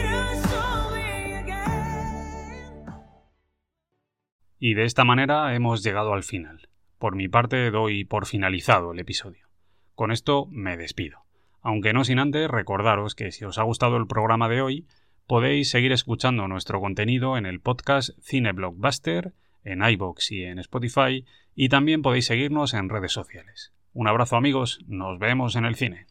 Y 4.63 4.75
de 4.75 4.83
esta 4.83 5.03
manera 5.03 5.55
hemos 5.55 5.81
llegado 5.83 6.13
al 6.13 6.21
final. 6.21 6.69
Por 6.99 7.15
mi 7.15 7.27
parte 7.27 7.71
doy 7.71 8.05
por 8.05 8.27
finalizado 8.27 8.91
el 8.91 8.99
episodio. 8.99 9.47
Con 9.95 10.11
esto 10.11 10.45
me 10.51 10.77
despido. 10.77 11.25
Aunque 11.61 11.93
no 11.93 12.03
sin 12.03 12.19
antes 12.19 12.47
recordaros 12.47 13.15
que 13.15 13.31
si 13.31 13.43
os 13.43 13.57
ha 13.57 13.63
gustado 13.63 13.97
el 13.97 14.05
programa 14.05 14.49
de 14.49 14.61
hoy, 14.61 14.85
podéis 15.25 15.71
seguir 15.71 15.91
escuchando 15.91 16.47
nuestro 16.47 16.79
contenido 16.79 17.37
en 17.37 17.47
el 17.47 17.59
podcast 17.59 18.11
Cine 18.21 18.51
Blockbuster, 18.51 19.33
en 19.63 19.83
iBox 19.83 20.31
y 20.31 20.43
en 20.43 20.59
Spotify, 20.59 21.25
y 21.55 21.69
también 21.69 22.03
podéis 22.03 22.27
seguirnos 22.27 22.75
en 22.75 22.89
redes 22.89 23.13
sociales. 23.13 23.73
Un 23.93 24.07
abrazo 24.07 24.35
amigos, 24.35 24.81
nos 24.85 25.17
vemos 25.17 25.55
en 25.55 25.65
el 25.65 25.73
cine. 25.73 26.05